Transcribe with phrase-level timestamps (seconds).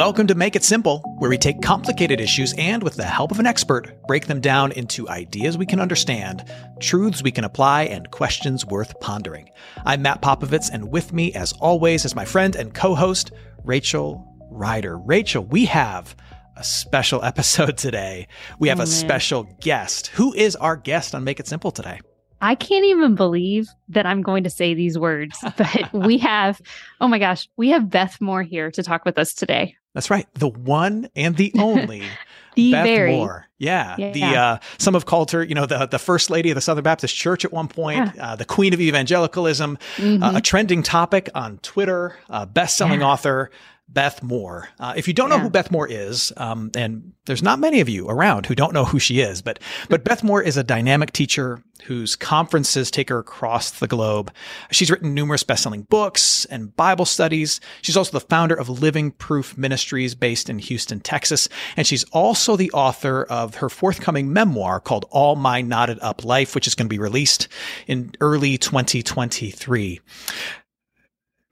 [0.00, 3.38] Welcome to Make It Simple, where we take complicated issues and, with the help of
[3.38, 6.42] an expert, break them down into ideas we can understand,
[6.80, 9.50] truths we can apply, and questions worth pondering.
[9.84, 13.32] I'm Matt Popovitz, and with me, as always, is my friend and co host,
[13.62, 14.96] Rachel Ryder.
[14.96, 16.16] Rachel, we have
[16.56, 18.26] a special episode today.
[18.58, 20.06] We have Oh, a special guest.
[20.06, 22.00] Who is our guest on Make It Simple today?
[22.40, 26.58] I can't even believe that I'm going to say these words, but we have,
[27.02, 29.76] oh my gosh, we have Beth Moore here to talk with us today.
[29.94, 32.02] That's right, the one and the only
[32.56, 33.46] The Beth very, Moore.
[33.58, 33.94] Yeah.
[33.96, 34.10] Yeah.
[34.12, 36.82] The uh, some have called her, you know, the the first lady of the Southern
[36.82, 40.22] Baptist Church at one point, uh, the queen of evangelicalism, Mhm.
[40.22, 43.06] uh, a trending topic on Twitter, uh, best-selling Yeah.
[43.06, 43.50] author
[43.92, 44.68] Beth Moore.
[44.78, 47.88] Uh, if you don't know who Beth Moore is, um, and there's not many of
[47.88, 49.58] you around who don't know who she is, but
[49.88, 54.32] but Beth Moore is a dynamic teacher whose conferences take her across the globe.
[54.70, 57.60] She's written numerous best-selling books and Bible studies.
[57.82, 62.56] She's also the founder of Living Proof Ministries based in Houston, Texas, and she's also
[62.56, 66.86] the author of her forthcoming memoir called All My Knotted Up Life, which is going
[66.86, 67.48] to be released
[67.86, 70.00] in early 2023.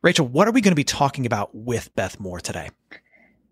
[0.03, 2.71] Rachel, what are we going to be talking about with Beth Moore today?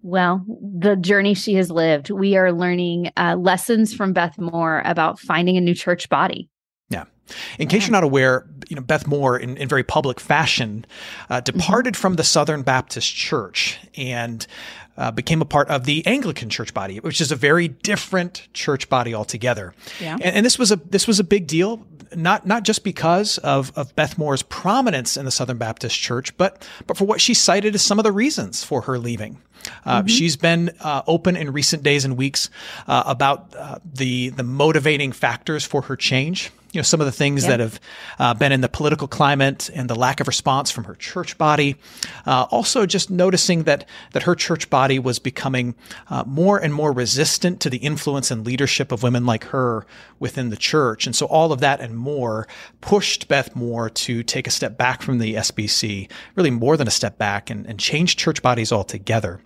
[0.06, 2.10] well, the journey she has lived.
[2.10, 6.48] We are learning uh, lessons from Beth Moore about finding a new church body.
[6.90, 7.06] Yeah.
[7.58, 10.86] In case you're not aware, you know Beth Moore, in, in very public fashion,
[11.28, 14.46] uh, departed from the Southern Baptist Church and
[14.96, 18.88] uh, became a part of the Anglican church body, which is a very different church
[18.88, 19.74] body altogether.
[20.00, 20.14] Yeah.
[20.14, 23.72] And, and this was a this was a big deal, not not just because of
[23.76, 27.74] of Beth Moore's prominence in the Southern Baptist Church, but but for what she cited
[27.74, 29.38] as some of the reasons for her leaving.
[29.84, 32.50] Uh, She's been uh, open in recent days and weeks
[32.86, 36.52] uh, about uh, the the motivating factors for her change.
[36.76, 37.48] You know, some of the things Yeah.
[37.56, 37.80] that have
[38.18, 41.76] uh, been in the political climate and the lack of response from her church body.
[42.26, 45.74] Uh, also, just noticing that that her church body was becoming
[46.10, 49.86] uh, more and more resistant to the influence and leadership of women like her
[50.18, 52.46] within the church, and so all of that and more
[52.82, 56.90] pushed Beth Moore to take a step back from the SBC, really more than a
[56.90, 59.40] step back, and, and change church bodies altogether.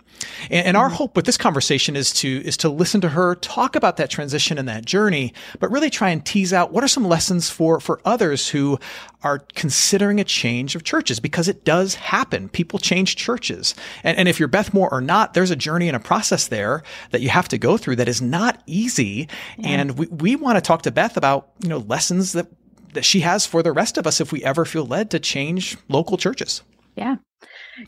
[0.49, 0.95] And, and our mm-hmm.
[0.95, 4.57] hope with this conversation is to is to listen to her talk about that transition
[4.57, 8.01] and that journey, but really try and tease out what are some lessons for for
[8.05, 8.79] others who
[9.23, 12.49] are considering a change of churches because it does happen.
[12.49, 15.95] People change churches, and, and if you're Beth Moore or not, there's a journey and
[15.95, 19.27] a process there that you have to go through that is not easy.
[19.63, 22.47] And we we want to talk to Beth about you know lessons that
[22.93, 25.77] that she has for the rest of us if we ever feel led to change
[25.87, 26.61] local churches.
[26.95, 27.15] Yeah.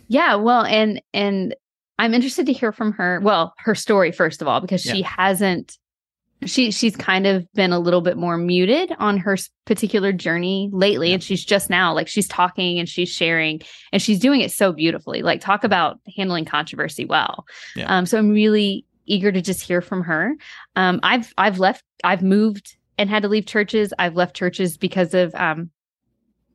[0.07, 0.35] Yeah.
[0.35, 1.55] Well, and, and
[1.99, 3.19] I'm interested to hear from her.
[3.21, 5.77] Well, her story, first of all, because she hasn't,
[6.45, 11.09] she, she's kind of been a little bit more muted on her particular journey lately.
[11.09, 11.15] Yeah.
[11.15, 13.61] And she's just now like she's talking and she's sharing
[13.91, 15.21] and she's doing it so beautifully.
[15.21, 17.45] Like, talk about handling controversy well.
[17.75, 17.85] Yeah.
[17.95, 20.33] Um, so I'm really eager to just hear from her.
[20.75, 23.93] Um, I've, I've left, I've moved and had to leave churches.
[23.99, 25.69] I've left churches because of, um,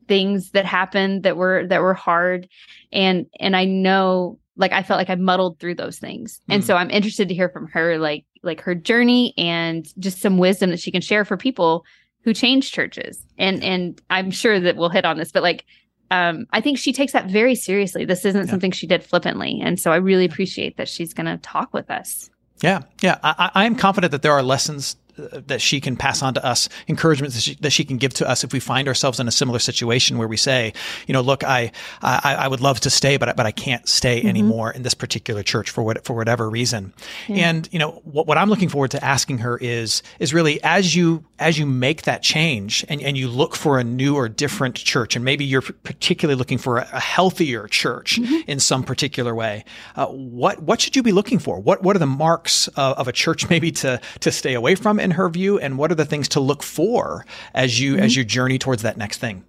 [0.09, 2.49] things that happened that were that were hard
[2.91, 6.41] and and i know like i felt like i muddled through those things.
[6.51, 6.67] And Mhm.
[6.67, 10.71] so i'm interested to hear from her like like her journey and just some wisdom
[10.71, 11.85] that she can share for people
[12.25, 13.25] who change churches.
[13.39, 15.65] And and i'm sure that we'll hit on this but like
[16.11, 18.05] um i think she takes that very seriously.
[18.05, 18.51] This isn't Yeah.
[18.51, 19.61] something she did flippantly.
[19.63, 22.31] And so i really appreciate that she's going to talk with us.
[22.61, 23.19] Yeah, yeah.
[23.23, 26.69] I, I am confident that there are lessons that she can pass on to us,
[26.89, 29.33] encouragement that she, that she can give to us if we find ourselves in a
[29.33, 30.73] similar situation where we say,
[31.07, 33.89] you know, look, I I, I would love to stay, but I, but I can't
[33.89, 36.93] stay anymore in this particular church for what for whatever reason.
[37.29, 40.95] And you know, what, what I'm looking forward to asking her is is really as
[40.95, 44.75] you as you make that change and, and you look for a new or different
[44.75, 49.65] church, and maybe you're particularly looking for a, a healthier church in some particular way.
[49.97, 51.59] Uh, what what should you be looking for?
[51.61, 54.99] What what are the marks of, of a church maybe to to stay away from
[55.09, 57.25] in her view, and what are the things to look for
[57.55, 59.45] as you as you journey towards that next thing?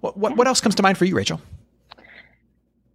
[0.00, 1.40] What what, what else comes to mind for you, Rachel?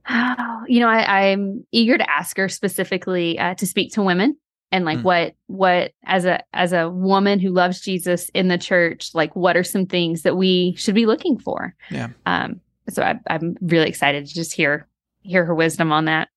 [0.10, 4.36] Oh, you know, I, I'm eager to ask her specifically uh, to speak to women
[4.72, 5.04] and like Mm.
[5.04, 9.56] what what as a as a woman who loves Jesus in the church, like what
[9.56, 11.76] are some things that we should be looking for?
[11.90, 12.10] Yeah.
[12.26, 12.62] Um.
[12.90, 14.88] So I, I'm really excited to just hear
[15.22, 16.30] hear her wisdom on that.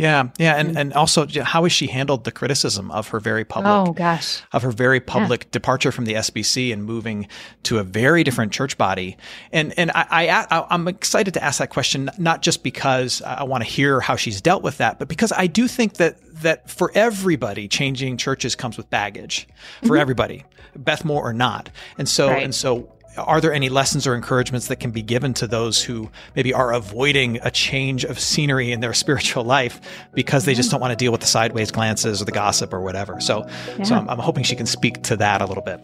[0.00, 0.80] Yeah, yeah, and Mm.
[0.80, 4.40] and also how has she handled the criticism of her very public Oh gosh.
[4.52, 7.26] of her very public departure from the SBC and moving
[7.64, 9.16] to a very different church body.
[9.52, 13.62] And and I, I I'm excited to ask that question not just because I want
[13.64, 16.90] to hear how she's dealt with that, but because I do think that that for
[16.94, 19.46] everybody, changing churches comes with baggage
[19.86, 20.44] for everybody,
[20.74, 21.68] Beth Moore or not.
[21.98, 22.42] And so Right.
[22.42, 26.10] and so are there any lessons or encouragements that can be given to those who
[26.36, 29.80] maybe are avoiding a change of scenery in their spiritual life
[30.14, 32.80] because they just don't want to deal with the sideways glances or the gossip or
[32.80, 33.20] whatever?
[33.20, 33.46] So,
[33.78, 33.84] yeah.
[33.84, 35.80] so I'm, I'm hoping she can speak to that a little bit.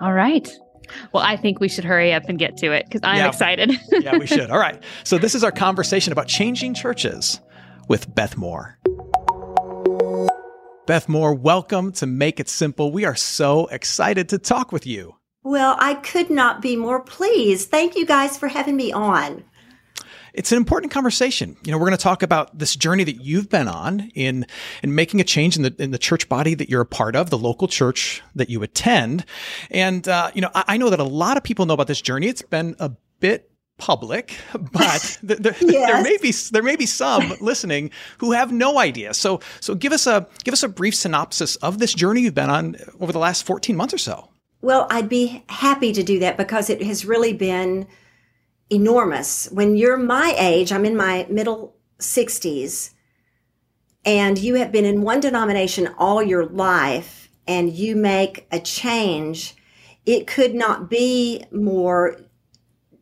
[0.00, 0.48] All right.
[1.12, 3.72] Well, I think we should hurry up and get to it because I'm yeah, excited.
[3.90, 4.50] yeah, we should.
[4.50, 4.80] All right.
[5.02, 7.40] So, this is our conversation about changing churches
[7.88, 8.78] with Beth Moore.
[10.86, 12.92] Beth Moore, welcome to Make It Simple.
[12.92, 15.15] We are so excited to talk with you.
[15.46, 17.68] Well, I could not be more pleased.
[17.68, 19.44] Thank you guys for having me on.
[20.34, 21.56] It's an important conversation.
[21.62, 24.44] You know, we're going to talk about this journey that you've been on in
[24.82, 27.30] in making a change in the in the church body that you're a part of,
[27.30, 29.24] the local church that you attend.
[29.70, 32.00] And uh, you know, I, I know that a lot of people know about this
[32.00, 32.26] journey.
[32.26, 32.90] It's been a
[33.20, 34.36] bit public,
[34.72, 35.18] but yes.
[35.22, 39.14] there may be there may be some listening who have no idea.
[39.14, 42.50] So so give us a give us a brief synopsis of this journey you've been
[42.50, 44.28] on over the last 14 months or so.
[44.66, 47.86] Well, I'd be happy to do that because it has really been
[48.68, 49.48] enormous.
[49.52, 52.90] When you're my age, I'm in my middle 60s,
[54.04, 59.54] and you have been in one denomination all your life and you make a change,
[60.04, 62.16] it could not be more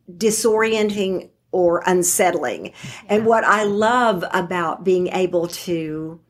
[0.07, 2.73] disorienting or unsettling.
[3.09, 6.21] And what I love about being able to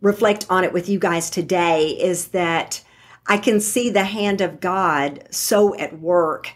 [0.00, 2.82] reflect on it with you guys today is that
[3.26, 6.52] I can see the hand of God so at work.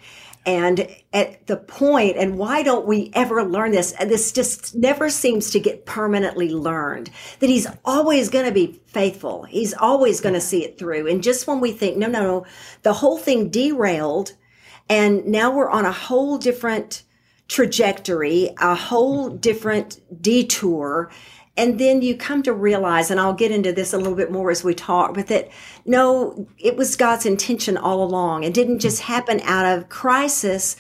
[0.47, 3.93] And at the point, and why don't we ever learn this?
[3.93, 8.83] And this just never seems to get permanently learned that he's always going to be
[8.87, 9.45] faithful.
[9.45, 11.07] He's always going to see it through.
[11.07, 12.47] And just when we think, no, no, no,
[12.83, 14.35] the whole thing derailed
[14.89, 17.03] and now we're on a whole different
[17.49, 21.11] trajectory, a whole different detour.
[21.57, 24.51] And then you come to realize, and I'll get into this a little bit more
[24.51, 25.51] as we talk, but that
[25.85, 28.43] no, it was God's intention all along.
[28.43, 30.77] It didn't just happen out of crisis,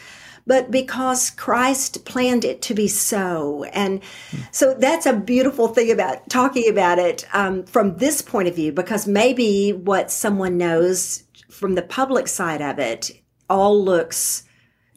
[0.46, 3.64] but because Christ planned it to be so.
[3.72, 4.02] And
[4.50, 8.72] so that's a beautiful thing about talking about it um, from this point of view,
[8.72, 13.12] because maybe what someone knows from the public side of it
[13.48, 14.42] all looks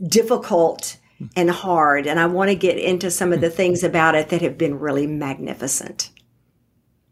[0.08, 0.98] difficult
[1.36, 2.08] and hard.
[2.08, 4.80] And I want to get into some of the things about it that have been
[4.80, 6.12] really magnificent.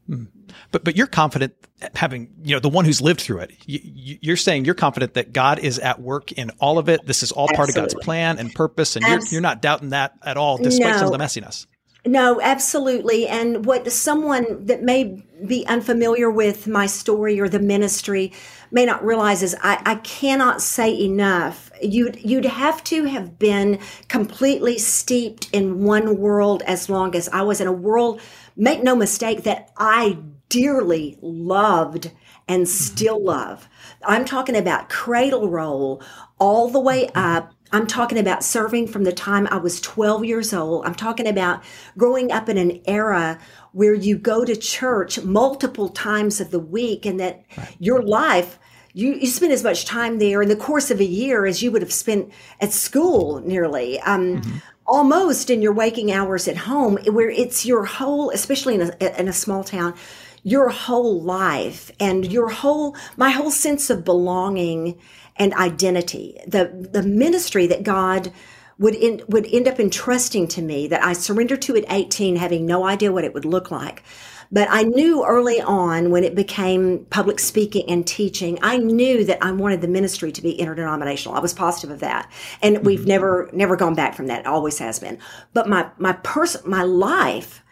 [0.07, 0.25] Hmm.
[0.71, 1.53] But but you're confident
[1.95, 3.51] having you know the one who's lived through it.
[3.65, 7.05] You, are saying you're confident that God is at work in all of it.
[7.05, 10.13] This is all part of God's plan and purpose, and you're, you're not doubting that
[10.23, 10.97] at all, despite no.
[10.97, 11.65] some of the messiness.
[12.05, 13.27] No, absolutely.
[13.27, 18.31] And what someone that may be unfamiliar with my story or the ministry
[18.75, 21.71] may not realize is I, I cannot say enough.
[21.81, 23.79] You'd you'd have to have been
[24.09, 28.21] completely steeped in one world as long as I was in a world.
[28.57, 30.19] Make no mistake that I
[30.49, 32.11] dearly loved
[32.47, 32.65] and mm-hmm.
[32.65, 33.67] still love.
[34.05, 36.03] I'm talking about cradle roll
[36.37, 37.17] all the way mm-hmm.
[37.17, 40.85] up I'm talking about serving from the time I was 12 years old.
[40.85, 41.63] I'm talking about
[41.97, 43.39] growing up in an era
[43.73, 47.75] where you go to church multiple times of the week and that right.
[47.79, 48.59] your life,
[48.95, 51.69] you, you spend as much time there in the course of a year as you
[51.69, 52.31] would have spent
[52.61, 53.99] at school nearly.
[53.99, 54.57] Um, mm-hmm.
[54.87, 59.27] Almost in your waking hours at home, where it's your whole, especially in a, in
[59.27, 59.95] a small town,
[60.43, 64.97] your whole life and your whole, my whole sense of belonging
[65.35, 66.39] and identity.
[66.47, 68.31] The, the ministry that God
[68.77, 72.65] would, in, would end up entrusting to me that I surrendered to at 18, having
[72.65, 74.03] no idea what it would look like.
[74.51, 79.43] But I knew early on when it became public speaking and teaching, I knew that
[79.43, 81.37] I wanted the ministry to be interdenominational.
[81.37, 82.31] I was positive of that.
[82.61, 82.85] And mm-hmm.
[82.85, 84.41] we've never, never gone back from that.
[84.41, 85.19] It always has been.
[85.53, 87.63] But my, my person, my life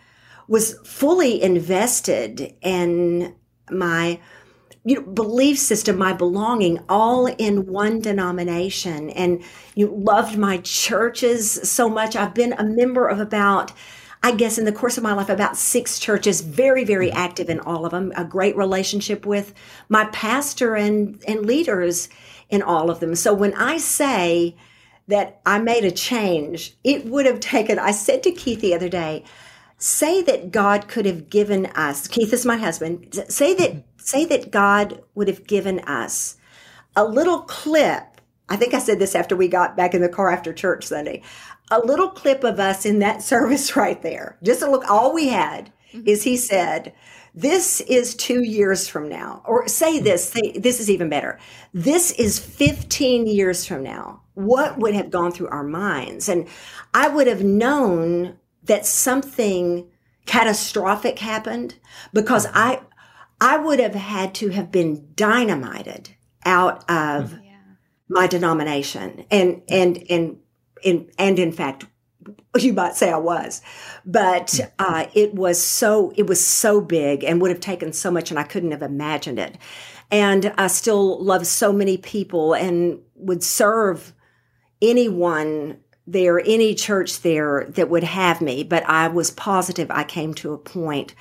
[0.48, 3.36] was fully invested in
[3.70, 4.20] my
[4.86, 9.10] you know, belief system, my belonging, all in one denomination.
[9.12, 9.42] And
[9.76, 12.16] you loved my churches so much.
[12.16, 13.72] I've been a member of about,
[14.26, 17.16] I guess, in the course of my life, about six churches, very, very mm.
[17.16, 18.14] active in all of them.
[18.16, 19.54] A great relationship with
[19.90, 22.08] my pastor and, and leaders
[22.50, 23.16] in all of them.
[23.16, 24.56] So when I say
[25.10, 28.88] that I made a change, it would have taken, I said to Keith the other
[28.88, 29.26] day,
[29.78, 33.80] say that God could have given us, Keith is my husband, say that, mm-hmm.
[33.98, 36.38] say that God would have given us
[36.96, 38.22] a little clip.
[38.48, 41.22] I think I said this after we got back in the car after church Sunday.
[41.72, 44.38] A little clip of us in that service right there.
[44.44, 46.08] Just a look, all we had mm-hmm.
[46.08, 46.94] is he said,
[47.36, 49.42] this is two years from now.
[49.46, 51.40] Or say this, say, this is even better.
[51.74, 54.22] This is 15 years from now.
[54.36, 56.30] What would have gone through our minds?
[56.30, 56.48] And
[56.94, 59.88] I would have known that something
[60.26, 61.76] catastrophic happened
[62.14, 62.82] because I
[63.42, 66.12] I would have had to have been dynamited
[66.46, 67.58] out of yeah.
[68.08, 70.38] my denomination, and and and
[70.84, 71.86] in and in fact,
[72.58, 73.62] you might say I was,
[74.06, 78.30] but uh, it was so it was so big and would have taken so much,
[78.30, 79.58] and I couldn't have imagined it.
[80.12, 84.14] And I still love so many people and would serve
[84.82, 88.64] anyone there, any church there that would have me.
[88.64, 91.16] But I was positive I came to a point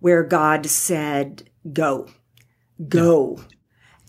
[0.00, 2.08] where God said, "Go,
[2.88, 3.53] go." Yeah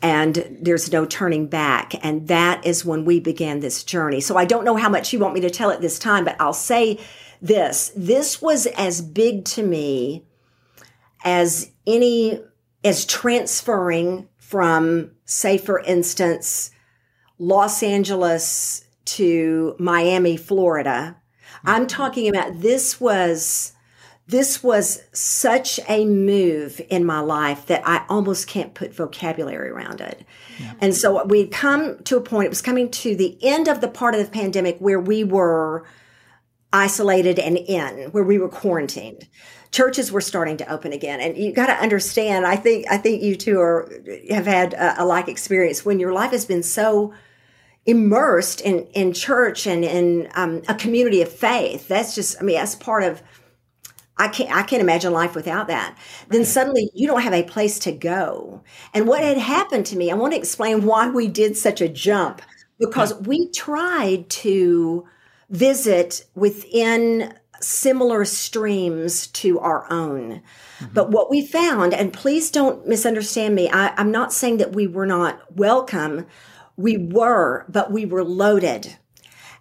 [0.01, 1.93] and there's no turning back.
[2.03, 4.21] And that is when we began this journey.
[4.21, 6.35] So I don't know how much you want me to tell at this time, but
[6.39, 6.99] I'll say
[7.41, 7.91] this.
[7.95, 10.25] This was as big to me
[11.23, 12.39] as any,
[12.83, 16.71] as transferring from, say, for instance,
[17.39, 21.17] Los Angeles to Miami, Florida.
[21.63, 23.73] I'm talking about this was
[24.27, 30.01] this was such a move in my life that I almost can't put vocabulary around
[30.01, 30.25] it.
[30.59, 30.73] Yeah.
[30.81, 33.87] And so we'd come to a point, it was coming to the end of the
[33.87, 35.85] part of the pandemic where we were
[36.73, 39.27] isolated and in, where we were quarantined.
[39.71, 41.19] Churches were starting to open again.
[41.21, 43.87] And you got to understand, I think, I think you two are,
[44.31, 47.13] have had a, a like experience when your life has been so
[47.85, 51.87] immersed in, in church and in um, a community of faith.
[51.87, 53.21] That's just, I mean, that's part of,
[54.17, 55.97] I can't I can't imagine life without that.
[56.29, 58.63] Then suddenly you don't have a place to go.
[58.93, 61.89] And what had happened to me, I want to explain why we did such a
[61.89, 62.41] jump
[62.79, 65.05] because we tried to
[65.49, 70.41] visit within similar streams to our own.
[70.79, 70.93] Mm-hmm.
[70.93, 74.87] But what we found, and please don't misunderstand me, I, I'm not saying that we
[74.87, 76.25] were not welcome.
[76.75, 78.97] We were, but we were loaded.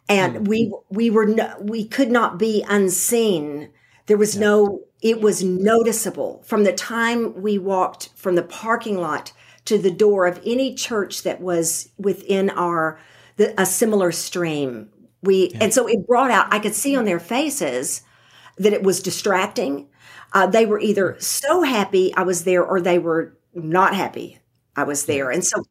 [0.09, 0.45] And mm-hmm.
[0.45, 3.71] we we were no, we could not be unseen
[4.07, 4.43] there was yeah.
[4.43, 9.33] no, it was noticeable from the time we walked from the parking lot
[9.67, 12.99] to the door of any church that was within our,
[13.37, 14.91] the, a similar stream.
[15.23, 15.59] We, yeah.
[15.63, 18.03] and so it brought out, I could see on their faces
[18.59, 19.89] that it was distracting.
[20.33, 24.39] Uh, they were either so happy I was there or they were not happy
[24.77, 25.31] I was there.
[25.31, 25.63] And so,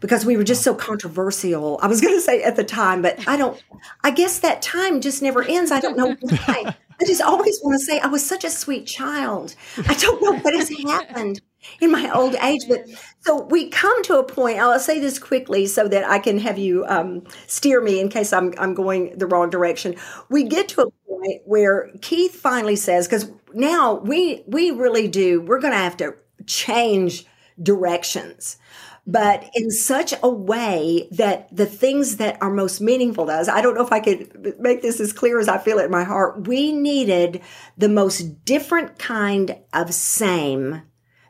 [0.00, 3.26] because we were just so controversial, I was going to say at the time, but
[3.26, 3.62] I don't,
[4.04, 5.70] I guess that time just never ends.
[5.70, 6.76] I don't know why.
[7.02, 9.56] I just always want to say I was such a sweet child.
[9.88, 11.40] I don't know what has happened
[11.80, 12.84] in my old age, but
[13.20, 14.58] so we come to a point.
[14.58, 18.32] I'll say this quickly so that I can have you um, steer me in case
[18.32, 19.96] I'm I'm going the wrong direction.
[20.30, 25.40] We get to a point where Keith finally says, because now we we really do.
[25.40, 26.14] We're going to have to
[26.46, 27.26] change
[27.60, 28.58] directions
[29.06, 33.60] but in such a way that the things that are most meaningful to us, I
[33.60, 36.04] don't know if I could make this as clear as I feel it in my
[36.04, 36.46] heart.
[36.46, 37.42] We needed
[37.76, 40.82] the most different kind of same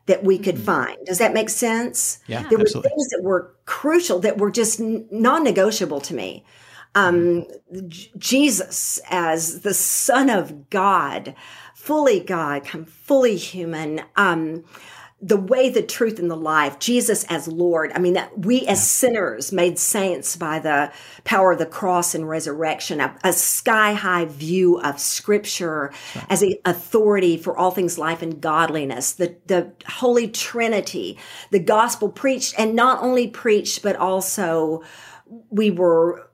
[0.07, 0.64] that we could mm-hmm.
[0.64, 0.99] find.
[1.07, 2.19] Does that make sense?
[2.26, 2.79] Yeah, there absolutely.
[2.79, 6.45] were things that were crucial that were just non-negotiable to me.
[6.95, 7.47] Um,
[8.19, 11.35] Jesus as the Son of God,
[11.75, 14.02] fully God, come fully human.
[14.17, 14.64] Um,
[15.25, 17.93] the way, the truth, and the life, Jesus as Lord.
[17.95, 22.29] I mean, that we as sinners made saints by the power of the cross and
[22.29, 25.93] resurrection, a, a sky high view of scripture
[26.29, 31.17] as an authority for all things life and godliness, the, the Holy Trinity,
[31.50, 34.83] the gospel preached and not only preached, but also
[35.50, 36.29] we were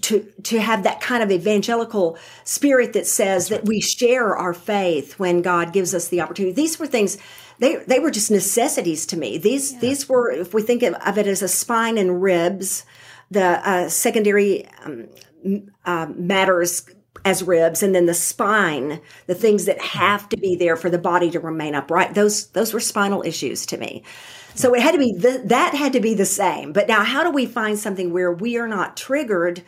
[0.00, 5.18] to to have that kind of evangelical spirit that says that we share our faith
[5.18, 6.52] when God gives us the opportunity.
[6.52, 7.18] These were things
[7.62, 9.38] they they were just necessities to me.
[9.38, 9.78] These yeah.
[9.78, 12.84] these were, if we think of, of, it as a spine and ribs,
[13.30, 15.08] the uh, secondary um,
[15.84, 16.84] uh, matters
[17.24, 20.98] as ribs, and then the spine, the things that have to be there for the
[20.98, 22.14] body to remain upright.
[22.14, 24.02] Those those were spinal issues to me.
[24.54, 26.72] So it had to be the, that had to be the same.
[26.72, 29.62] But now, how do we find something where we are not triggered,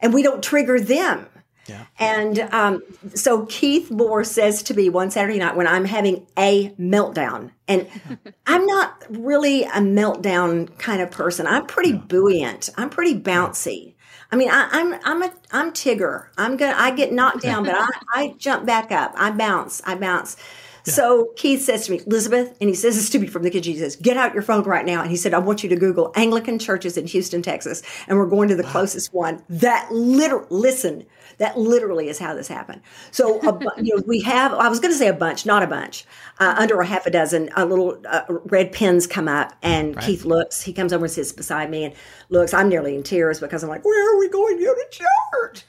[0.00, 1.26] and we don't trigger them?
[1.66, 1.86] Yeah.
[1.98, 2.82] And um,
[3.14, 7.88] so Keith Moore says to me one Saturday night when I'm having a meltdown, and
[8.46, 11.46] I'm not really a meltdown kind of person.
[11.46, 12.70] I'm pretty buoyant.
[12.76, 13.94] I'm pretty bouncy.
[14.32, 16.26] I mean, I, am I'm, I'm a I'm Tigger.
[16.38, 19.12] I'm gonna I get knocked down, but I, I jump back up.
[19.14, 19.82] I bounce.
[19.84, 20.36] I bounce.
[20.84, 23.72] So Keith says to me, Elizabeth, and he says this to me from the kitchen.
[23.72, 25.76] He says, "Get out your phone right now." And he said, "I want you to
[25.76, 28.70] Google Anglican churches in Houston, Texas, and we're going to the wow.
[28.72, 31.04] closest one that literally listen."
[31.38, 32.82] That literally is how this happened.
[33.10, 33.40] So,
[33.78, 36.04] you know, we have, I was going to say a bunch, not a bunch,
[36.38, 40.04] uh, under a half a dozen, a little uh, red pins come up and right.
[40.04, 41.94] Keith looks, he comes over and sits beside me and
[42.28, 44.86] looks, I'm nearly in tears because I'm like, where are we going to go to
[44.90, 45.64] church?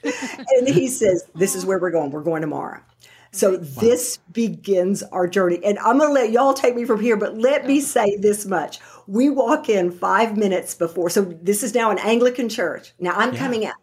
[0.56, 2.10] and he says, this is where we're going.
[2.10, 2.80] We're going tomorrow.
[3.34, 3.64] So wow.
[3.80, 5.58] this begins our journey.
[5.64, 8.46] And I'm going to let y'all take me from here, but let me say this
[8.46, 8.78] much.
[9.08, 11.10] We walk in five minutes before.
[11.10, 12.94] So this is now an Anglican church.
[13.00, 13.38] Now I'm yeah.
[13.38, 13.74] coming out.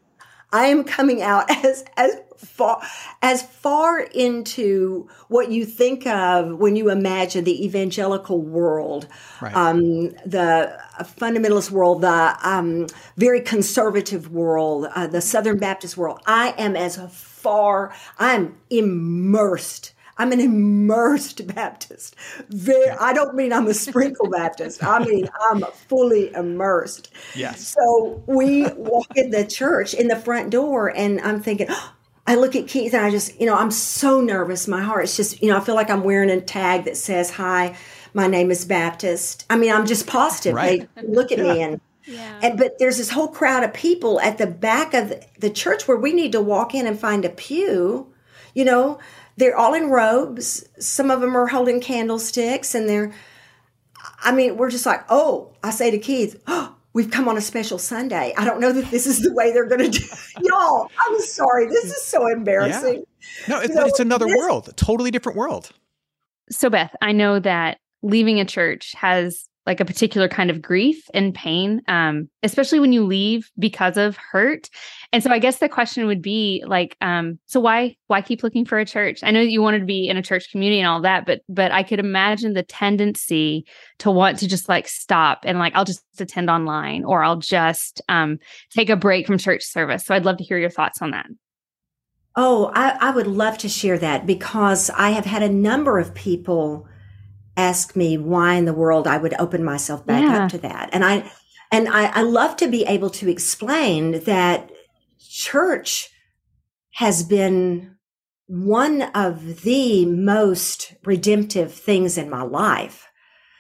[0.52, 2.82] I am coming out as, as far,
[3.22, 9.08] as far into what you think of when you imagine the evangelical world,
[9.42, 9.56] right.
[9.56, 16.20] um, the fundamentalist world, the um, very conservative world, uh, the Southern Baptist world.
[16.26, 19.94] I am as far, I'm immersed.
[20.22, 22.16] I'm an immersed Baptist.
[22.50, 24.84] Very, I don't mean I'm a sprinkle Baptist.
[24.84, 27.12] I mean I'm fully immersed.
[27.36, 27.68] Yes.
[27.68, 31.94] So we walk in the church in the front door, and I'm thinking, oh,
[32.28, 34.68] I look at Keith, and I just, you know, I'm so nervous.
[34.68, 37.76] My heart's just, you know, I feel like I'm wearing a tag that says, "Hi,
[38.14, 40.54] my name is Baptist." I mean, I'm just positive.
[40.54, 40.88] Right.
[40.96, 41.54] They look at yeah.
[41.54, 42.40] me and yeah.
[42.44, 45.98] And but there's this whole crowd of people at the back of the church where
[45.98, 48.14] we need to walk in and find a pew.
[48.54, 49.00] You know,
[49.38, 50.66] they're all in robes.
[50.80, 53.14] Some of them are holding candlesticks, and they're.
[54.24, 57.42] I mean, we're just like, oh, I say to Keith, oh, we've come on a
[57.42, 58.34] special Sunday.
[58.38, 60.06] I don't know that this is the way they're going to do.
[60.42, 61.68] Y'all, I'm sorry.
[61.68, 63.04] This is so embarrassing.
[63.48, 63.56] Yeah.
[63.56, 65.72] No, it's, you know, it's another this, world, a totally different world.
[66.50, 71.04] So, Beth, I know that leaving a church has like a particular kind of grief
[71.14, 74.70] and pain, um, especially when you leave because of hurt.
[75.14, 78.66] And so I guess the question would be like, um, so why why keep looking
[78.66, 79.20] for a church?
[79.24, 81.42] I know that you wanted to be in a church community and all that, but
[81.50, 83.66] but I could imagine the tendency
[84.00, 88.02] to want to just like stop and like I'll just attend online or I'll just
[88.08, 88.40] um,
[88.70, 90.06] take a break from church service.
[90.06, 91.28] So I'd love to hear your thoughts on that.
[92.38, 96.16] Oh, I, I would love to share that because I have had a number of
[96.16, 96.88] people
[97.58, 100.46] ask me why in the world I would open myself back yeah.
[100.46, 100.90] up to that.
[100.94, 101.30] And I
[101.70, 104.72] and I, I love to be able to explain that
[105.32, 106.10] church
[106.96, 107.96] has been
[108.48, 113.08] one of the most redemptive things in my life.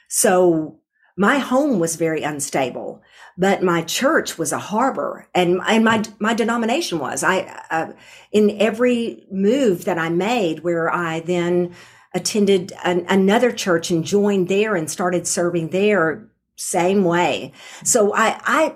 [0.09, 0.79] So
[1.17, 3.01] my home was very unstable,
[3.37, 7.93] but my church was a harbor and, and my, my denomination was, I, uh,
[8.33, 11.73] in every move that I made where I then
[12.13, 17.53] attended an, another church and joined there and started serving there same way.
[17.83, 18.75] So I, I,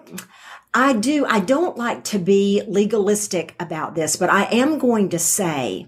[0.75, 5.19] I do, I don't like to be legalistic about this, but I am going to
[5.19, 5.87] say,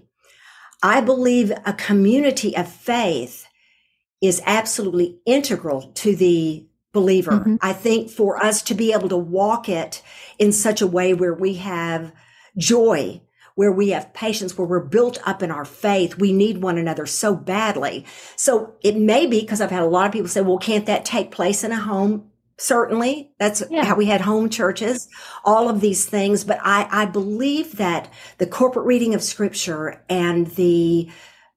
[0.82, 3.46] I believe a community of faith
[4.22, 7.32] is absolutely integral to the believer.
[7.32, 7.56] Mm-hmm.
[7.60, 10.02] I think for us to be able to walk it
[10.38, 12.12] in such a way where we have
[12.56, 13.20] joy
[13.58, 16.16] where we have patience, where we're built up in our faith.
[16.16, 18.06] We need one another so badly.
[18.36, 21.04] So it may be because I've had a lot of people say, well, can't that
[21.04, 22.27] take place in a home?
[22.58, 23.32] Certainly.
[23.38, 23.84] That's yeah.
[23.84, 25.08] how we had home churches,
[25.44, 26.42] all of these things.
[26.42, 31.08] But I, I believe that the corporate reading of scripture and the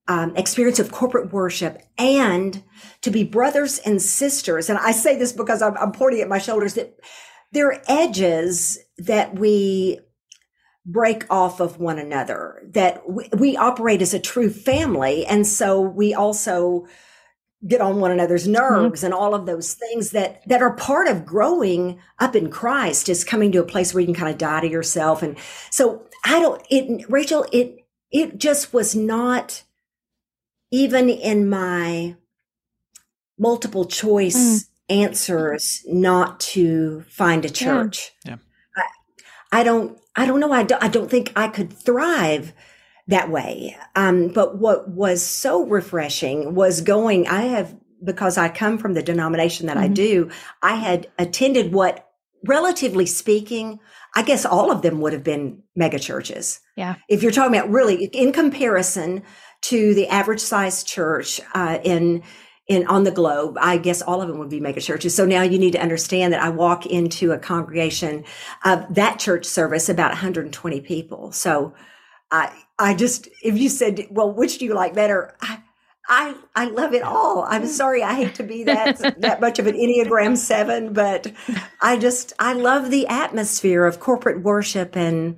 [0.07, 2.63] um, experience of corporate worship and
[3.01, 4.69] to be brothers and sisters.
[4.69, 6.99] And I say this because I'm, I'm pointing at my shoulders that
[7.51, 9.99] there are edges that we
[10.85, 15.25] break off of one another, that we, we, operate as a true family.
[15.25, 16.87] And so we also
[17.67, 18.53] get on one another's mm-hmm.
[18.53, 19.05] nerves mm-hmm.
[19.07, 23.23] and all of those things that, that are part of growing up in Christ is
[23.23, 25.21] coming to a place where you can kind of die to yourself.
[25.21, 25.37] And
[25.69, 29.63] so I don't, it, Rachel, it, it just was not
[30.71, 32.15] even in my
[33.37, 34.67] multiple choice mm.
[34.89, 38.11] answers not to find a church.
[38.25, 38.37] Yeah.
[38.77, 38.83] yeah.
[39.51, 40.51] I, I don't, I don't know.
[40.51, 42.53] I don't, I don't think I could thrive
[43.11, 43.77] that way.
[43.95, 49.03] Um, but what was so refreshing was going, I have, because I come from the
[49.03, 49.85] denomination that mm-hmm.
[49.85, 52.09] I do, I had attended what,
[52.45, 53.79] relatively speaking,
[54.15, 56.59] I guess all of them would have been mega churches.
[56.75, 56.95] Yeah.
[57.07, 59.23] If you're talking about really in comparison
[59.63, 62.23] to the average size church uh, in
[62.67, 63.57] in on the globe.
[63.59, 65.13] I guess all of them would be mega churches.
[65.13, 68.23] So now you need to understand that I walk into a congregation
[68.63, 71.33] of that church service about 120 people.
[71.33, 71.73] So
[72.31, 75.35] I I just if you said, well, which do you like better?
[75.41, 75.61] I,
[76.09, 77.43] I I love it all.
[77.47, 81.31] I'm sorry, I hate to be that that much of an Enneagram seven, but
[81.81, 85.37] I just I love the atmosphere of corporate worship and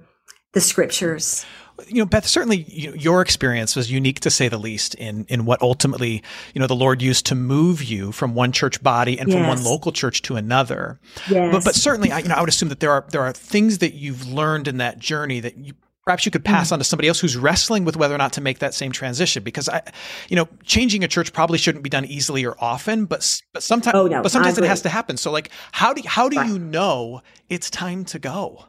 [0.53, 1.45] the scriptures
[1.87, 5.25] you know, Beth, certainly you know, your experience was unique to say the least in
[5.27, 9.19] in what ultimately, you know, the Lord used to move you from one church body
[9.19, 9.37] and yes.
[9.37, 10.99] from one local church to another.
[11.29, 11.51] Yes.
[11.51, 13.79] But but certainly, I, you know, I would assume that there are there are things
[13.79, 15.73] that you've learned in that journey that you
[16.05, 16.73] perhaps you could pass mm.
[16.73, 19.43] on to somebody else who's wrestling with whether or not to make that same transition
[19.43, 19.81] because i
[20.29, 23.95] you know changing a church probably shouldn't be done easily or often but but sometimes
[23.95, 26.47] oh, no, but sometimes it has to happen so like how do how do right.
[26.47, 28.65] you know it's time to go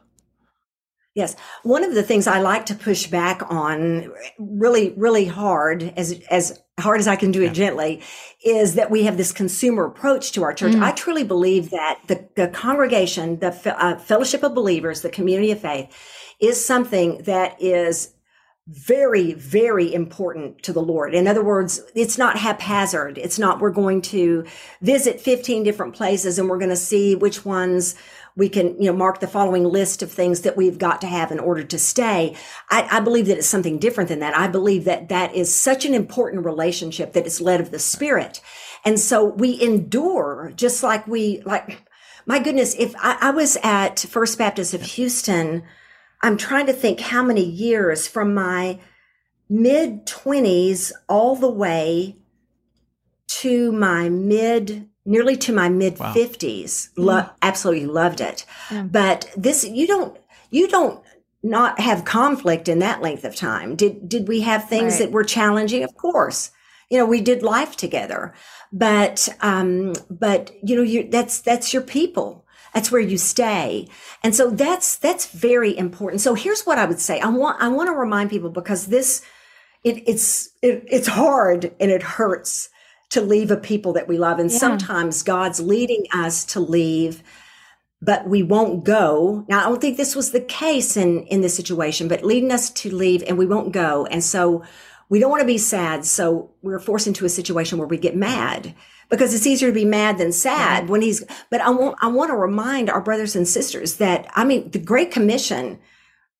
[1.15, 1.37] Yes.
[1.63, 6.61] One of the things I like to push back on really, really hard, as, as
[6.77, 7.53] hard as I can do it yeah.
[7.53, 8.01] gently,
[8.43, 10.73] is that we have this consumer approach to our church.
[10.73, 10.83] Mm.
[10.83, 15.61] I truly believe that the, the congregation, the uh, fellowship of believers, the community of
[15.61, 15.87] faith
[16.39, 18.15] is something that is
[18.67, 21.13] very, very important to the Lord.
[21.13, 23.19] In other words, it's not haphazard.
[23.19, 24.43] It's not, we're going to
[24.81, 27.93] visit 15 different places and we're going to see which ones
[28.35, 31.31] we can, you know, mark the following list of things that we've got to have
[31.31, 32.35] in order to stay.
[32.71, 34.35] I, I believe that it's something different than that.
[34.35, 38.41] I believe that that is such an important relationship that is led of the spirit.
[38.83, 41.87] And so we endure just like we, like,
[42.25, 45.63] my goodness, if I, I was at First Baptist of Houston,
[46.25, 48.79] I'm trying to think how many years from my
[49.47, 52.17] mid 20s all the way
[53.27, 57.03] to my mid nearly to my mid 50s wow.
[57.03, 58.43] Lo- absolutely loved it.
[58.71, 58.81] Yeah.
[58.81, 60.17] but this you don't
[60.49, 61.03] you don't
[61.43, 63.75] not have conflict in that length of time.
[63.75, 65.01] Did did we have things right.
[65.01, 65.83] that were challenging?
[65.83, 66.49] Of course.
[66.89, 68.33] You know we did life together.
[68.73, 72.44] But um but you know you that's that's your people
[72.75, 73.87] that's where you stay.
[74.21, 76.21] And so that's, that's very important.
[76.21, 77.21] So here's what I would say.
[77.21, 79.23] I want, I want to remind people because this,
[79.85, 82.69] it, it's, it, it's hard and it hurts
[83.11, 84.39] to leave a people that we love.
[84.39, 84.57] And yeah.
[84.57, 87.23] sometimes God's leading us to leave,
[88.01, 89.45] but we won't go.
[89.47, 92.69] Now, I don't think this was the case in, in this situation, but leading us
[92.71, 94.05] to leave and we won't go.
[94.07, 94.65] And so
[95.09, 96.05] we don't want to be sad.
[96.05, 98.75] So we're forced into a situation where we get mad
[99.09, 102.29] because it's easier to be mad than sad when he's but I want I want
[102.29, 105.79] to remind our brothers and sisters that I mean the great commission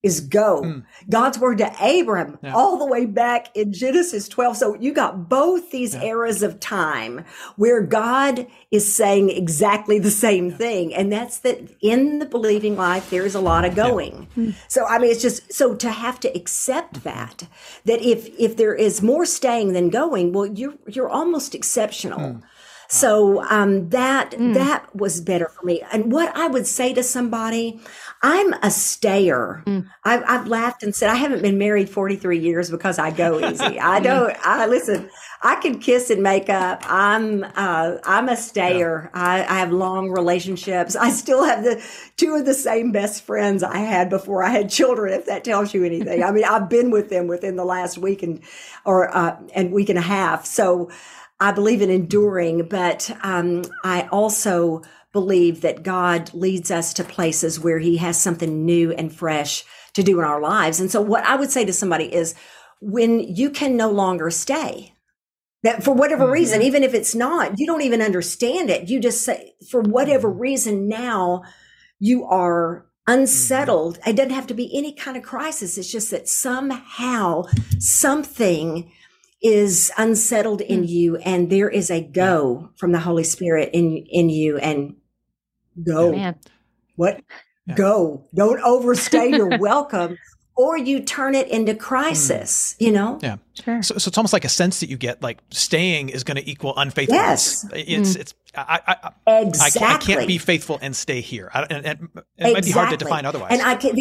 [0.06, 0.62] is go.
[0.62, 0.84] Mm.
[1.10, 2.54] God's word to Abram yeah.
[2.54, 4.56] all the way back in Genesis 12.
[4.56, 6.04] So you got both these yeah.
[6.04, 10.58] eras of time where God is saying exactly the same yeah.
[10.58, 10.94] thing.
[10.94, 14.28] And that's that in the believing life, there is a lot of going.
[14.38, 14.54] Mm.
[14.68, 17.48] So, I mean, it's just, so to have to accept that,
[17.86, 22.20] that if, if there is more staying than going, well, you're, you're almost exceptional.
[22.20, 22.44] Mm.
[22.88, 24.54] So um, that mm.
[24.54, 25.82] that was better for me.
[25.92, 27.80] And what I would say to somebody,
[28.26, 29.62] I'm a stayer.
[29.68, 29.88] Mm.
[30.04, 33.80] I've, I've, laughed and said I haven't been married 43 years because I go easy.
[33.80, 34.36] I don't.
[34.44, 35.12] I listen.
[35.44, 36.82] I can kiss and make up.
[36.88, 39.12] I'm uh, I'm a stayer.
[39.14, 39.22] Yeah.
[39.22, 40.96] I, I have long relationships.
[40.96, 41.86] I still have the
[42.18, 45.14] two of the same best friends I had before I had children.
[45.14, 48.24] If that tells you anything, I mean I've been with them within the last week
[48.24, 48.42] and
[48.86, 50.46] or uh, and week and a half.
[50.48, 50.90] So.
[51.38, 54.84] I believe in enduring, but um, I also
[55.16, 60.04] believe that God leads us to places where He has something new and fresh to
[60.04, 60.82] do in our lives.
[60.82, 62.36] And so, what I would say to somebody is
[62.82, 64.94] when you can no longer stay,
[65.64, 66.34] that for whatever mm-hmm.
[66.34, 68.90] reason, even if it's not, you don't even understand it.
[68.90, 70.42] You just say, for whatever mm-hmm.
[70.42, 71.44] reason, now
[71.98, 74.00] you are unsettled.
[74.00, 74.10] Mm-hmm.
[74.10, 75.78] It doesn't have to be any kind of crisis.
[75.78, 77.46] It's just that somehow
[77.80, 78.92] something
[79.42, 80.90] is unsettled in mm.
[80.90, 84.96] you and there is a go from the Holy Spirit in in you and
[85.84, 86.12] go.
[86.12, 86.36] Man.
[86.96, 87.22] What?
[87.68, 87.76] Yeah.
[87.76, 88.26] Go.
[88.34, 90.18] Don't overstay your welcome
[90.56, 92.86] or you turn it into crisis, mm.
[92.86, 93.20] you know?
[93.22, 93.38] Yeah.
[93.54, 93.84] Sure.
[93.84, 96.50] So, so, it's almost like a sense that you get like staying is going to
[96.50, 97.66] equal unfaithfulness.
[97.72, 97.88] Yes.
[97.88, 98.20] It's, mm.
[98.20, 99.86] it's, I, I, exactly.
[99.86, 101.52] I, I, can't be faithful and stay here.
[101.54, 102.54] I, and, and it exactly.
[102.54, 103.52] might be hard to define otherwise.
[103.52, 103.96] And I can,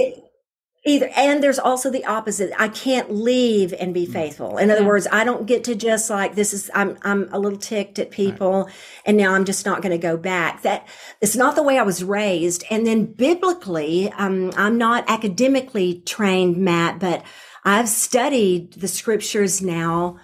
[0.87, 1.09] Either.
[1.17, 2.53] And there's also the opposite.
[2.59, 4.13] I can't leave and be mm.
[4.13, 4.59] faithful.
[4.59, 4.87] In other yeah.
[4.87, 8.11] words, I don't get to just like, this is, I'm, I'm a little ticked at
[8.11, 8.75] people right.
[9.07, 10.61] and now I'm just not going to go back.
[10.61, 10.87] That
[11.23, 12.65] it's not the way I was raised.
[12.71, 17.25] And then biblically, um, I'm not academically trained, Matt, but
[17.65, 20.19] I've studied the scriptures now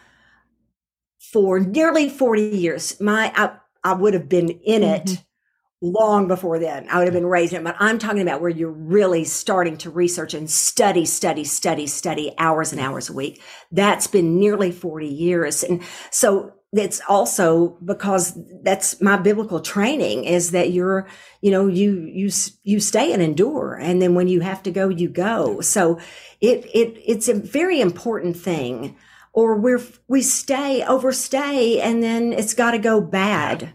[1.32, 3.00] for nearly 40 years.
[3.00, 5.04] My, I, I would have been in it.
[5.06, 5.22] Mm-hmm
[5.82, 6.88] long before then.
[6.90, 9.78] I would have been raised in it, but I'm talking about where you're really starting
[9.78, 13.42] to research and study, study, study, study hours and hours a week.
[13.72, 15.62] That's been nearly 40 years.
[15.62, 21.08] And so it's also because that's my biblical training is that you're,
[21.40, 22.30] you know, you, you,
[22.62, 23.74] you stay and endure.
[23.74, 25.62] And then when you have to go, you go.
[25.62, 25.98] So
[26.40, 28.96] it, it, it's a very important thing
[29.32, 33.72] or we're, we stay, overstay, and then it's got to go bad.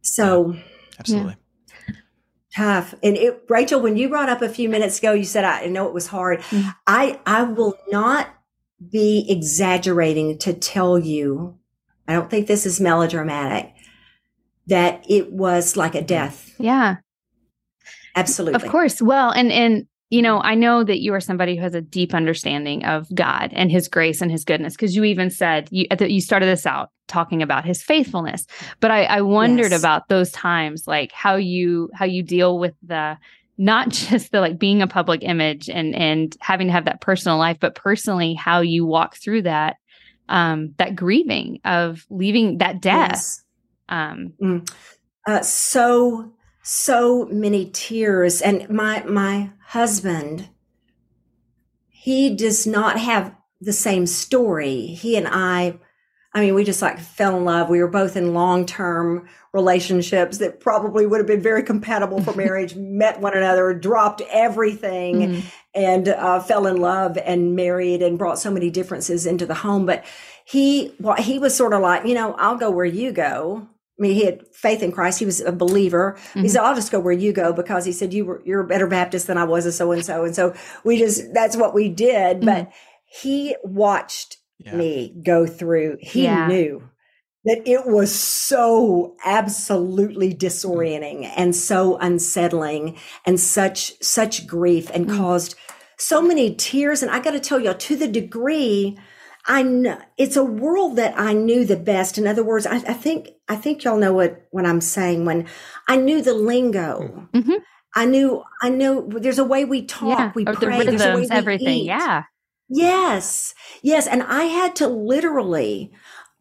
[0.00, 0.56] So,
[0.98, 1.36] absolutely.
[1.88, 1.94] Yeah.
[2.56, 2.94] Tough.
[3.02, 5.86] And it, Rachel, when you brought up a few minutes ago, you said, I know
[5.86, 6.40] it was hard.
[6.40, 6.68] Mm-hmm.
[6.86, 8.28] I, I will not
[8.90, 11.58] be exaggerating to tell you,
[12.08, 13.74] I don't think this is melodramatic,
[14.66, 16.54] that it was like a death.
[16.58, 16.96] Yeah.
[18.16, 18.62] Absolutely.
[18.62, 19.00] Of course.
[19.00, 22.14] Well, and, and, you know, I know that you are somebody who has a deep
[22.14, 26.20] understanding of God and his grace and his goodness, because you even said you, you
[26.20, 28.46] started this out talking about his faithfulness
[28.80, 29.80] but i, I wondered yes.
[29.80, 33.16] about those times like how you how you deal with the
[33.58, 37.36] not just the like being a public image and and having to have that personal
[37.36, 39.76] life, but personally how you walk through that
[40.28, 43.10] um that grieving of leaving that death.
[43.10, 43.44] Yes.
[43.88, 44.70] Um Mm.
[45.26, 46.32] Uh, so
[46.70, 50.50] so many tears, and my my husband,
[51.88, 54.82] he does not have the same story.
[54.88, 55.78] He and I,
[56.34, 57.70] I mean, we just like fell in love.
[57.70, 62.34] We were both in long term relationships that probably would have been very compatible for
[62.36, 62.76] marriage.
[62.76, 65.44] met one another, dropped everything, mhm.
[65.74, 69.86] and uh, fell in love and married and brought so many differences into the home.
[69.86, 70.04] But
[70.44, 73.70] he, well, he was sort of like, you know, I'll go where you go.
[73.98, 75.18] I mean, he had faith in Christ.
[75.18, 76.16] He was a believer.
[76.34, 76.50] He Mhm.
[76.50, 78.86] said, "I'll just go where you go," because he said, "You were you're a better
[78.86, 81.88] Baptist than I was, a so and so." And so we just that's what we
[81.88, 82.44] did.
[82.44, 82.70] But
[83.06, 84.76] he watched Yeah.
[84.76, 85.96] me go through.
[86.00, 86.46] He Yeah.
[86.46, 86.82] knew
[87.44, 95.16] that it was so absolutely disorienting and so unsettling and such such grief and Mm.
[95.16, 95.54] caused
[95.96, 97.02] so many tears.
[97.02, 98.96] And I got to tell y'all, to the degree
[99.50, 102.18] I know it's a world that I knew the best.
[102.18, 105.46] In other words, I, I think I think y'all know what what I'm saying when
[105.88, 107.28] I knew the lingo.
[107.34, 107.62] Mhm.
[107.96, 111.08] I knew I know there's a way we talk, yeah, we the pray, there's a
[111.08, 111.78] way rhythms, everything.
[111.78, 111.86] eat.
[111.86, 112.24] Yeah.
[112.68, 113.54] Yes.
[113.82, 114.06] Yes.
[114.06, 115.90] And I had to literally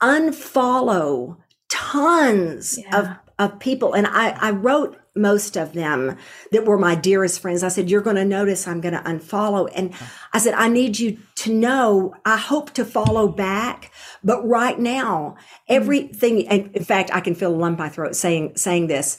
[0.01, 1.37] unfollow
[1.69, 2.99] tons Yeah.
[2.99, 3.93] of, of people.
[3.93, 6.17] And I, I wrote most of them
[6.51, 7.63] that were my dearest friends.
[7.63, 9.69] I said, You're going to notice I'm going to unfollow.
[9.75, 9.93] And
[10.33, 13.91] I said, I need you to know I hope to follow back.
[14.23, 15.35] But right now,
[15.67, 19.17] everything, and in fact, I can feel a lump in my throat saying, saying this.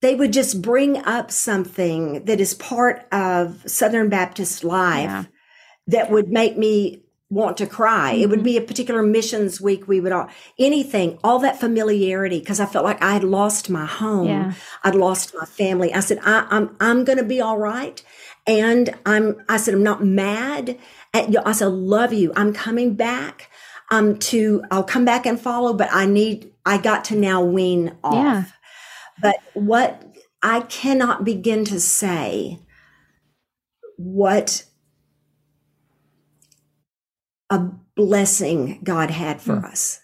[0.00, 5.24] They would just bring up something that is part of Southern Baptist life Yeah.
[5.88, 8.12] that would make me want to cry.
[8.12, 8.44] It would Mhm.
[8.44, 9.86] be a particular missions week.
[9.86, 13.84] We would all, anything, all that familiarity, because I felt like I had lost my
[13.84, 14.28] home.
[14.28, 14.52] Yeah.
[14.82, 15.92] I'd lost my family.
[15.92, 18.02] I said, I, I'm, I'm going to be all right.
[18.46, 20.78] And I'm, I said, I'm not mad
[21.12, 21.40] at you.
[21.44, 22.32] I said, love you.
[22.34, 23.50] I'm coming back.
[23.90, 27.96] Um, to, I'll come back and follow, but I need, I got to now wean
[28.04, 28.14] off.
[28.14, 28.44] Yeah.
[29.22, 30.02] But what
[30.42, 32.58] I cannot begin to say
[33.96, 34.64] what
[37.50, 39.64] a blessing God had for mm.
[39.64, 40.00] us.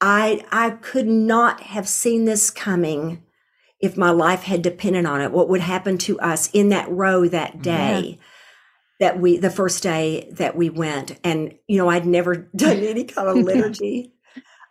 [0.00, 3.22] I I could not have seen this coming
[3.80, 5.32] if my life had depended on it.
[5.32, 8.18] What would happen to us in that row that day?
[9.00, 13.04] That we the first day that we went, and you know, I'd never done any
[13.04, 14.13] kind of liturgy.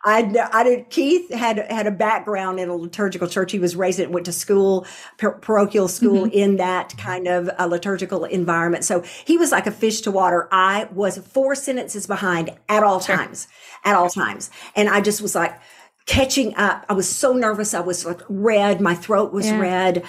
[0.06, 0.90] I I did.
[0.90, 3.52] Keith had had a background in a liturgical church.
[3.52, 4.86] He was raised in, went to school,
[5.18, 6.38] par- parochial school mm-hmm.
[6.38, 8.84] in that kind of a liturgical environment.
[8.84, 10.50] So he was like a fish to water.
[10.52, 13.48] I was four sentences behind at all times,
[13.86, 15.58] at all times, and I just was like
[16.06, 16.86] catching up.
[16.90, 17.74] I was so nervous.
[17.74, 18.82] I was like red.
[18.82, 19.60] My throat was Yeah.
[19.60, 20.04] red.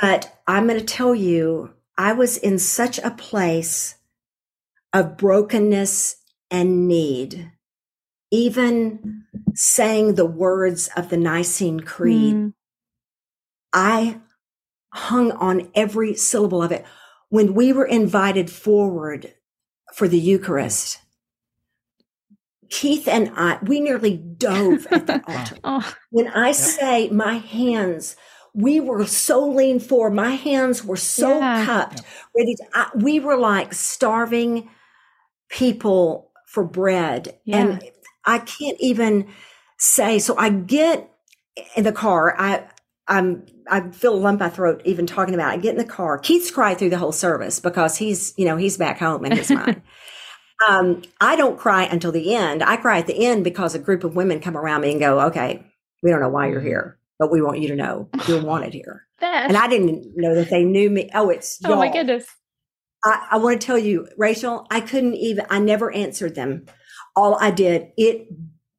[0.00, 3.96] But I'm going to tell you, I was in such a place
[4.92, 6.16] of brokenness
[6.50, 7.52] and need
[8.30, 12.52] even saying the words of the Nicene Creed, Mm.
[13.72, 14.20] I
[14.92, 16.84] hung on every syllable of it.
[17.28, 19.34] When we were invited forward
[19.94, 20.98] for the Eucharist,
[22.68, 25.56] Keith and I, we nearly dove at the altar.
[25.64, 28.16] Oh, When I say my hands,
[28.54, 30.14] we were so lean forward.
[30.14, 31.64] My hands were so Yeah.
[31.64, 32.02] cupped,
[32.36, 32.56] ready.
[32.56, 34.68] To, I, we were like starving
[35.48, 37.80] people for bread, and
[38.24, 39.28] I can't even
[39.78, 40.18] say.
[40.18, 41.10] So I get
[41.76, 42.34] in the car.
[42.38, 42.64] I
[43.08, 45.52] I'm I feel a lump in my throat even talking about.
[45.52, 45.58] It.
[45.58, 46.18] I get in the car.
[46.18, 49.50] Keith's cried through the whole service because he's you know he's back home in his
[49.50, 49.82] mind.
[50.68, 52.62] Um, I don't cry until the end.
[52.62, 55.20] I cry at the end because a group of women come around me and go,
[55.22, 55.64] "Okay,
[56.02, 59.06] we don't know why you're here, but we want you to know you're wanted here."
[59.20, 59.48] Beth.
[59.48, 61.10] And I didn't know that they knew me.
[61.14, 61.92] Oh, it's oh my y'all.
[61.92, 62.26] goodness.
[63.04, 66.66] I, I want to tell you, Rachel, I couldn't even, I never answered them.
[67.16, 68.28] All I did, it,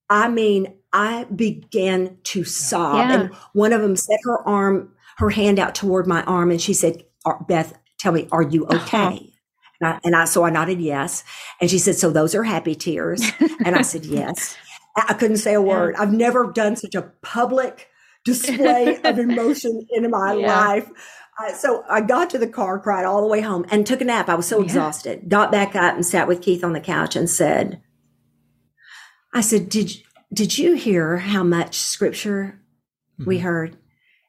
[0.10, 2.96] I mean, I began to sob.
[2.98, 3.14] Yeah.
[3.22, 6.74] And one of them set her arm, her hand out toward my arm, and she
[6.74, 7.04] said,
[7.48, 9.34] Beth, tell me, are you okay?
[9.80, 11.24] And I, and I, so I nodded yes.
[11.60, 13.24] And she said, so those are happy tears.
[13.66, 14.56] And I said, yes.
[14.96, 15.96] I I couldn't say a word.
[15.98, 17.88] I've never done such a public
[18.26, 20.60] display of emotion in my Yeah.
[20.60, 20.90] life.
[21.40, 24.04] Uh, so I got to the car, cried all the way home, and took a
[24.06, 24.28] nap.
[24.30, 24.66] I was so Yeah.
[24.66, 25.30] exhausted.
[25.30, 27.82] Got back up and sat with Keith on the couch and said,
[29.34, 29.92] "I said, did
[30.34, 32.62] did you hear how much scripture
[33.26, 33.42] we Mhm.
[33.42, 33.78] heard?"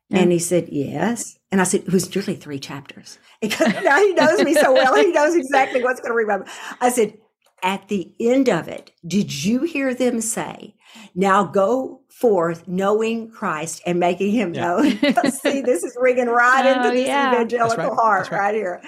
[0.09, 0.19] Yeah.
[0.21, 4.13] And he said, "Yes." And I said, "It was nearly three chapters." Because now he
[4.15, 6.47] knows me so well, he knows exactly what's going to remember.
[6.81, 7.15] I said,
[7.63, 10.75] at the end of it, did you hear them say,
[11.15, 14.63] now go forth knowing Christ and making him Yeah.
[14.63, 14.91] known?
[15.31, 17.33] See, this is ringing right Oh, into this yeah.
[17.35, 17.95] evangelical right.
[17.99, 18.39] heart right.
[18.39, 18.81] right here.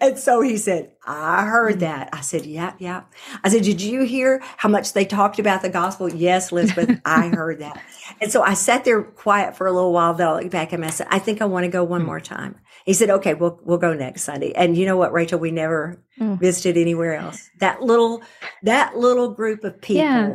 [0.00, 2.08] And so he said, I heard that.
[2.12, 3.02] I said, yeah, yeah.
[3.44, 6.08] I said, did you hear how much they talked about the gospel?
[6.12, 7.80] Yes, Elizabeth, I heard that.
[8.20, 10.14] And so I sat there quiet for a little while.
[10.14, 10.84] Then I looked back and.
[10.84, 12.56] I said, I think I want to go one more time.
[12.86, 14.52] He said, okay, we'll, we'll go next Sunday.
[14.54, 16.40] And you know what, Rachel, we never Mm.
[16.40, 17.48] visited anywhere else.
[17.60, 18.22] That little,
[18.64, 20.34] that little group of people Yeah.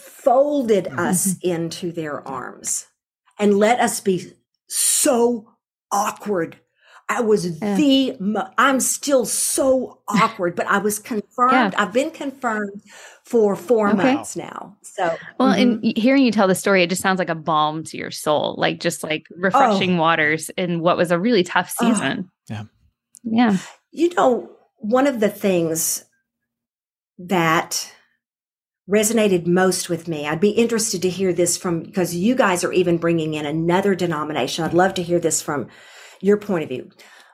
[0.00, 2.86] Folded us into their arms
[3.38, 4.32] and let us be
[4.68, 5.48] so
[5.92, 6.56] awkward.
[7.10, 7.74] I was Yeah.
[7.76, 11.74] the, mo- I'm still so awkward, but I was confirmed.
[11.76, 12.82] I've been confirmed
[13.24, 14.14] for four Okay.
[14.14, 14.76] months now.
[14.82, 15.62] So, Well, mhm.
[15.84, 18.54] and hearing you tell the story, it just sounds like a balm to your soul,
[18.58, 21.88] like just like refreshing waters in what was a really tough Oh.
[21.92, 22.30] season.
[22.50, 22.64] Yeah.
[23.24, 23.56] Yeah.
[23.90, 26.04] You know, one of the things
[27.18, 27.92] that
[28.88, 32.72] resonated most with me, I'd be interested to hear this from because you guys are
[32.72, 34.64] even bringing in another denomination.
[34.64, 35.68] I'd love to hear this from
[36.20, 36.90] your point of view.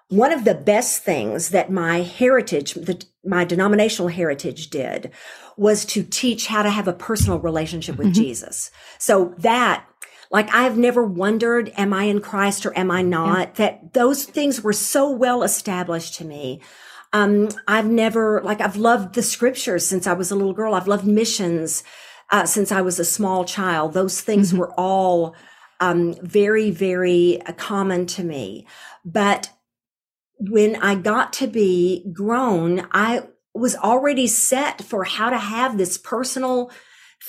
[0.08, 5.12] One of the best things that my heritage, the, my denominational heritage did
[5.56, 8.14] was to teach how to have a personal relationship with Mhm.
[8.14, 8.70] Jesus.
[8.98, 9.86] So that
[10.30, 13.54] like I've never wondered, am I in Christ or am I not?
[13.54, 16.60] That those things were so well established to me.
[17.14, 20.74] Um, I've never, like, I've loved the scriptures since I was a little girl.
[20.74, 21.84] I've loved missions,
[22.30, 23.94] uh, since I was a small child.
[23.94, 24.58] Those things Mhm.
[24.58, 25.34] were all,
[25.80, 28.66] um, very, very uh, common to me.
[29.04, 29.50] But
[30.38, 33.22] when I got to be grown, I
[33.54, 36.70] was already set for how to have this personal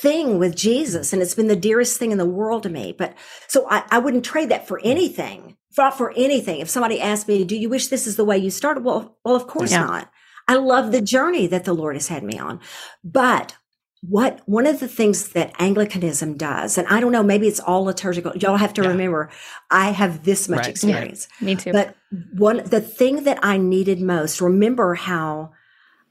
[0.01, 1.13] thing with Jesus.
[1.13, 2.95] And it's been the dearest thing in the world to me.
[2.97, 3.13] But
[3.47, 6.59] so I, I wouldn't trade that for anything, not for anything.
[6.59, 8.83] If somebody asked me, do you wish this is the way you started?
[8.83, 9.81] Well, well, of course Yeah.
[9.85, 10.11] not.
[10.47, 12.59] I love the journey that the Lord has had me on.
[13.03, 13.55] But
[14.01, 17.83] what one of the things that Anglicanism does, and I don't know, maybe it's all
[17.85, 18.33] liturgical.
[18.37, 18.89] Y'all have to Yeah.
[18.89, 19.29] remember,
[19.71, 21.27] I have this much Right, experience.
[21.41, 21.71] Me too.
[21.71, 21.95] But
[22.33, 25.51] one, the thing that I needed most, remember how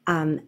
[0.07, 0.41] um,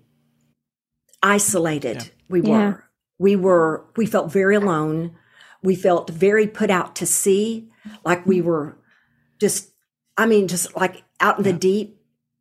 [1.22, 2.02] isolated Yeah.
[2.29, 2.48] we were.
[2.48, 2.74] Yeah.
[3.18, 5.16] We were, we felt very alone.
[5.62, 7.70] We felt very put out to sea,
[8.05, 8.76] like we were
[9.40, 9.70] just,
[10.16, 12.01] I mean, just like out in the deep,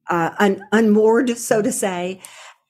[0.10, 2.22] uh, un, unmoored, so to say.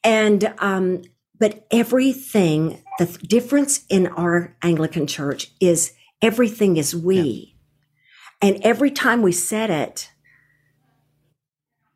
[0.04, 1.04] And, um,
[1.38, 7.58] but everything, the th- difference in our Anglican church is everything is we.
[8.42, 10.12] And every time we said it,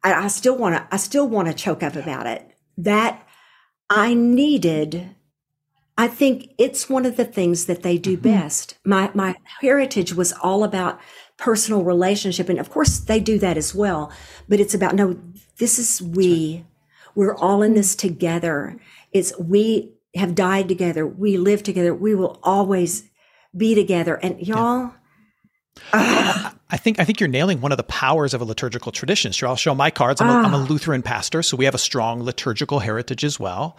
[0.03, 2.49] I, I still want to, I still want to choke up about it.
[2.77, 3.25] That
[3.89, 5.15] I needed,
[5.97, 8.77] I think it's one of the things that they do best.
[8.85, 10.99] My, my heritage was all about
[11.39, 12.49] personal relationship.
[12.49, 14.11] And of course they do that as well,
[14.47, 15.17] but it's about, no,
[15.57, 16.65] this is we.
[17.15, 18.77] We're all in this together.
[19.11, 21.05] It's we have died together.
[21.07, 21.93] We live together.
[21.95, 23.09] We will always
[23.55, 24.15] be together.
[24.15, 24.93] And y'all,
[25.93, 29.31] ah, I think I think you're nailing one of the powers of a liturgical tradition.
[29.31, 30.21] Sure, I'll show my cards.
[30.21, 30.67] I'm, a, I'm a Ah.
[30.69, 33.77] Lutheran pastor, so we have a strong liturgical heritage as well.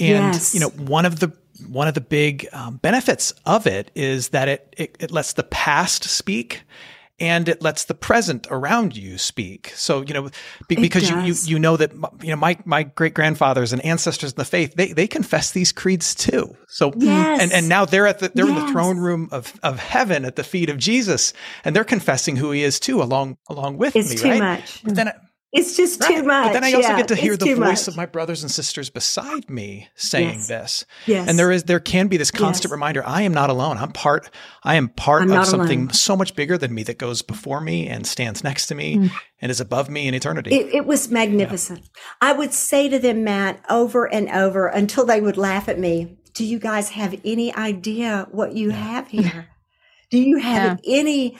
[0.00, 0.54] And Yes.
[0.54, 1.32] you know, one of the
[1.68, 5.44] one of the big um, benefits of it is that it, it it lets the
[5.44, 6.62] past speak.
[7.18, 9.72] And it lets the present around you speak.
[9.74, 10.28] So you know,
[10.68, 11.90] be, because you, you you know that
[12.20, 15.72] you know my my great grandfathers and ancestors in the faith they they confess these
[15.72, 16.54] creeds too.
[16.68, 17.40] So Yes.
[17.40, 20.36] and and now they're at the they're in the throne room of of heaven at
[20.36, 21.32] the feet of Jesus,
[21.64, 24.16] and they're confessing who He is too, along along with it's me.
[24.18, 24.38] too right?
[24.38, 24.84] much.
[24.84, 25.12] But then,
[25.56, 26.16] It's just right.
[26.16, 26.46] too much.
[26.48, 27.88] But then I also Yeah, get to hear the voice much.
[27.88, 30.46] of my brothers and sisters beside me saying Yes.
[30.48, 30.84] this.
[31.06, 31.28] Yes.
[31.28, 32.72] And there is there can be this constant Yes.
[32.72, 33.78] reminder: I am not alone.
[33.78, 34.30] I'm part.
[34.62, 35.92] I am part I'm of something alone.
[35.92, 39.10] so much bigger than me that goes before me and stands next to me Mm.
[39.40, 40.50] and is above me in eternity.
[40.54, 41.88] It, it was magnificent.
[42.20, 46.18] I would say to them, Matt, over and over until they would laugh at me.
[46.34, 49.48] Do you guys have any idea what you have here?
[50.10, 51.36] Do you have any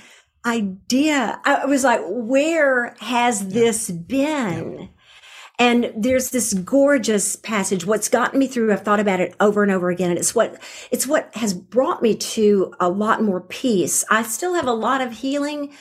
[0.46, 1.40] idea?
[1.44, 4.88] I was like, where has this been?
[5.58, 7.86] And there's this gorgeous passage.
[7.86, 10.10] What's gotten me through, I've thought about it over and over again.
[10.10, 14.04] And it's what, it's what has brought me to a lot more peace.
[14.10, 15.72] I still have a lot of healing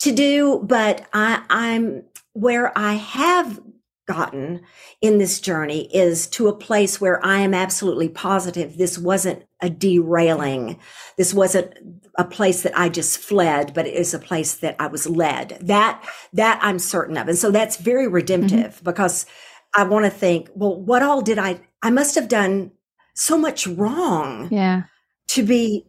[0.00, 3.60] to do, but I, I'm where I have
[4.10, 4.60] gotten
[5.00, 9.70] in this journey is to a place where I am absolutely positive this wasn't a
[9.70, 10.80] derailing.
[11.16, 11.72] This wasn't
[12.18, 15.58] a place that I just fled, but it is a place that I was led.
[15.60, 17.28] That, that I'm certain of.
[17.28, 18.14] And so that's very mm-hmm.
[18.14, 19.26] redemptive because
[19.76, 22.72] I want to think, well, what all did I, I must have done
[23.14, 24.82] so much wrong yeah.
[25.28, 25.86] to be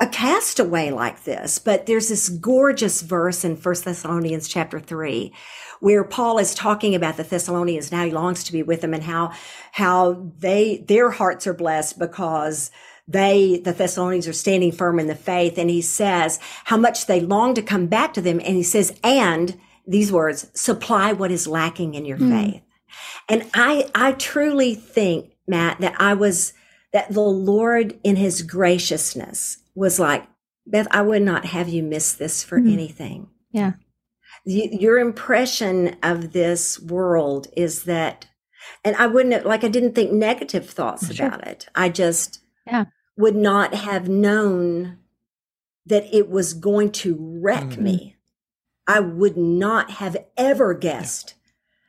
[0.00, 1.58] a castaway like this.
[1.58, 5.32] But there's this gorgeous verse in First Thessalonians chapter three
[5.80, 9.02] where Paul is talking about the Thessalonians now he longs to be with them and
[9.02, 9.32] how,
[9.72, 12.70] how they, their hearts are blessed because
[13.06, 15.56] they, the Thessalonians are standing firm in the faith.
[15.56, 18.40] And he says how much they long to come back to them.
[18.40, 22.30] And he says, and these words, supply what is lacking in your mm.
[22.30, 22.62] faith.
[23.28, 26.52] And I, I truly think, Matt, that I was,
[26.92, 30.26] that the Lord in his graciousness was like,
[30.66, 32.72] Beth, I would not have you miss this for mm.
[32.72, 33.28] anything.
[33.50, 33.72] Yeah.
[34.44, 38.26] your impression of this world is that,
[38.84, 41.26] and I wouldn't have, like, I didn't think negative thoughts sure.
[41.26, 41.68] about it.
[41.74, 42.86] I just yeah.
[43.16, 44.98] would not have known
[45.86, 47.84] that it was going to wreck mm-hmm.
[47.84, 48.16] me.
[48.86, 51.34] I would not have ever guessed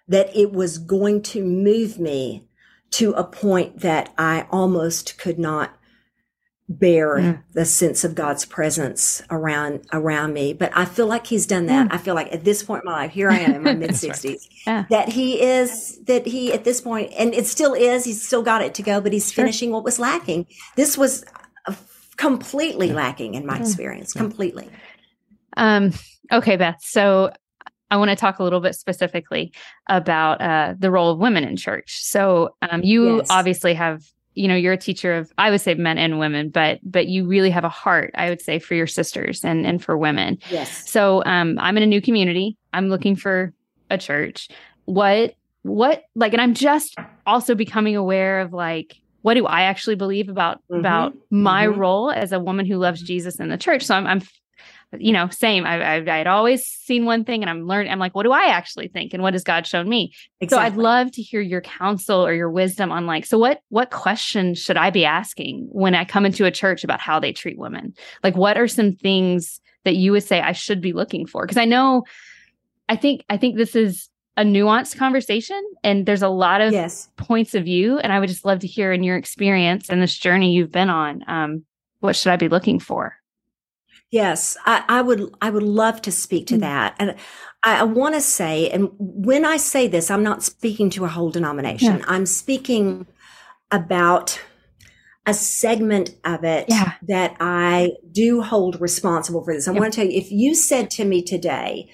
[0.08, 0.24] yeah.
[0.24, 2.49] that it was going to move me
[2.92, 5.76] to a point that I almost could not
[6.70, 7.44] bear mm.
[7.54, 10.54] the sense of God's presence around around me.
[10.54, 11.90] But I feel like He's done that.
[11.90, 11.94] Mm.
[11.94, 13.96] I feel like at this point in my life, here I am in my mid
[13.96, 14.86] sixties, yeah.
[14.90, 18.06] that He is that He at this point, and it still is.
[18.06, 19.44] He's still got it to go, but He's sure.
[19.44, 20.46] finishing what was lacking.
[20.76, 21.26] This was
[22.18, 23.62] completely lacking in my mm.
[23.62, 24.14] experience.
[24.14, 24.70] Completely.
[25.58, 25.94] Um.
[26.32, 26.78] Okay, Beth.
[26.82, 27.32] So
[27.92, 29.52] I want to talk a little bit specifically
[29.88, 32.04] about uh, the role of women in church.
[32.04, 33.28] So, um, you yes.
[33.30, 34.04] obviously have
[34.36, 37.28] you know you're a teacher of i would say men and women but but you
[37.28, 40.90] really have a heart i would say for your sisters and and for women yes
[40.90, 43.54] so um i'm in a new community i'm looking for
[43.90, 44.48] a church
[44.86, 49.96] what what like and i'm just also becoming aware of like what do i actually
[49.96, 50.80] believe about mm-hmm.
[50.80, 51.80] about my mm-hmm.
[51.80, 54.22] role as a woman who loves jesus in the church so i'm i'm
[54.98, 55.66] you know, same.
[55.66, 57.92] I, I had always seen one thing, and I'm learning.
[57.92, 60.14] I'm like, what do I actually think, and what has God shown me?
[60.42, 60.48] Exactly.
[60.48, 63.92] So I'd love to hear your counsel or your wisdom on like, so what what
[63.92, 67.58] questions should I be asking when I come into a church about how they treat
[67.58, 67.94] women?
[68.24, 71.46] Like, what are some things that you would say I should be looking for?
[71.46, 72.04] Because I know,
[72.88, 77.10] I think I think this is a nuanced conversation and there's a lot of yes.
[77.18, 80.18] points of view and i would just love to hear in your experience and this
[80.18, 81.66] journey you've been on um,
[82.00, 83.19] what should i be looking for
[84.12, 85.36] Yes, I, I, would.
[85.42, 86.62] I would love to speak to mm-hmm.
[86.62, 87.16] that, and
[87.64, 91.10] I, I want to say, and when I say this, I'm not speaking to a
[91.10, 91.98] whole denomination.
[91.98, 92.06] Yeah.
[92.08, 93.06] I'm speaking
[93.72, 94.42] about
[95.26, 96.94] a segment of it yeah.
[97.04, 99.68] that I do hold responsible for this.
[99.68, 99.80] I yeah.
[99.80, 101.92] want to tell you, if you said to me today,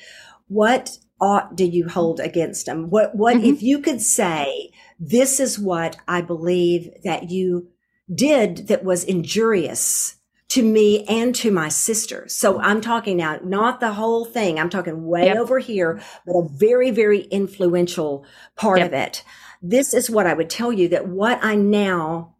[0.47, 3.45] "What ought do you hold against them?" What what mm-hmm.
[3.45, 7.67] if you could say, "This is what I believe that you
[8.13, 10.15] did that was injurious."
[10.55, 12.25] To me and to my sister.
[12.29, 14.57] So I'm talking now, not the whole thing.
[14.57, 15.35] I'm talking way yep.
[15.35, 18.25] over here, but a very, very influential
[18.55, 18.87] part yep.
[18.87, 19.23] of it.
[19.61, 22.35] This is what I would tell you that what I now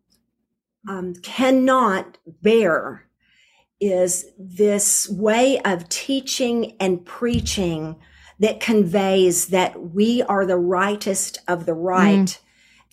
[0.87, 3.05] um, cannot bear
[3.81, 7.97] is this way of teaching and preaching
[8.39, 12.19] that conveys that we are the rightest of the right.
[12.19, 12.39] Mm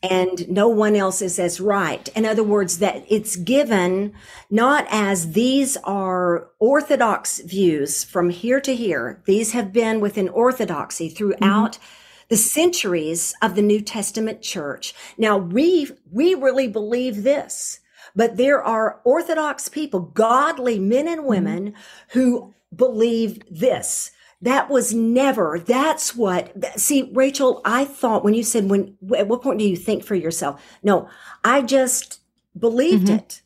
[0.02, 2.08] and no one else is as right.
[2.16, 4.12] In other words, that it's given
[4.50, 9.22] not as these are orthodox views from here to here.
[9.26, 12.24] These have been within orthodoxy throughout mm-hmm.
[12.28, 14.92] the centuries of the New Testament church.
[15.16, 17.78] Now we, we really believe this,
[18.16, 22.18] but there are orthodox people, godly men and women mm-hmm.
[22.18, 24.10] who believe this
[24.42, 29.42] that was never, that's what, see, Rachel, I thought when you said, when, at what
[29.42, 30.60] point do you think for yourself?
[30.82, 31.08] No,
[31.44, 32.20] I just
[32.58, 33.16] believed mm-hmm.
[33.16, 33.42] it.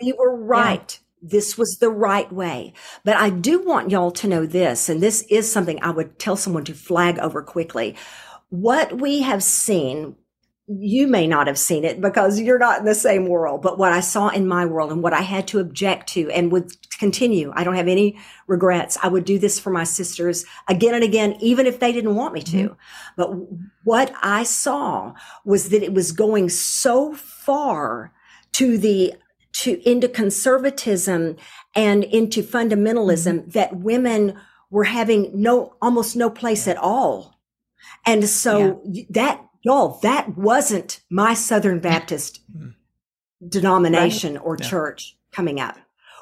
[0.00, 1.00] We were right.
[1.00, 1.28] Yeah.
[1.28, 2.74] This was the right way.
[3.02, 6.36] But I do want y'all to know this, and this is something I would tell
[6.36, 7.96] someone to flag over quickly.
[8.50, 10.16] What we have seen
[10.68, 13.92] you may not have seen it because you're not in the same world, but what
[13.92, 17.52] I saw in my world and what I had to object to and would continue.
[17.54, 18.98] I don't have any regrets.
[19.00, 22.34] I would do this for my sisters again and again, even if they didn't want
[22.34, 22.56] me to.
[22.56, 22.74] Mm-hmm.
[23.16, 23.30] But
[23.84, 25.14] what I saw
[25.44, 28.12] was that it was going so far
[28.54, 29.14] to the
[29.52, 31.36] to into conservatism
[31.76, 33.50] and into fundamentalism mm-hmm.
[33.50, 34.36] that women
[34.70, 37.38] were having no almost no place at all.
[38.04, 39.04] And so yeah.
[39.10, 42.68] that y'all, that wasn't my Southern Baptist mm-hmm.
[43.48, 44.42] denomination right.
[44.44, 44.68] or yeah.
[44.68, 45.76] church coming up.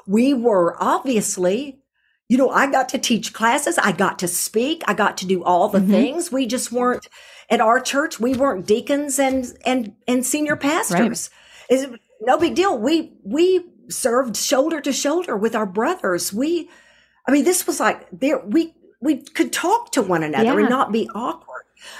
[0.07, 1.79] We were obviously,
[2.27, 3.77] you know, I got to teach classes.
[3.77, 4.81] I got to speak.
[4.87, 5.91] I got to do all the mm-hmm.
[5.91, 6.31] things.
[6.31, 7.07] We just weren't
[7.51, 8.19] at our church.
[8.19, 11.29] We weren't deacons and, and, and senior pastors.
[11.69, 11.99] Right.
[12.21, 12.79] no big deal.
[12.79, 16.33] We, we served shoulder to shoulder with our brothers.
[16.33, 16.67] We,
[17.27, 20.59] I mean, this was like there, we, we could talk to one another yeah.
[20.59, 21.54] and not be awkward.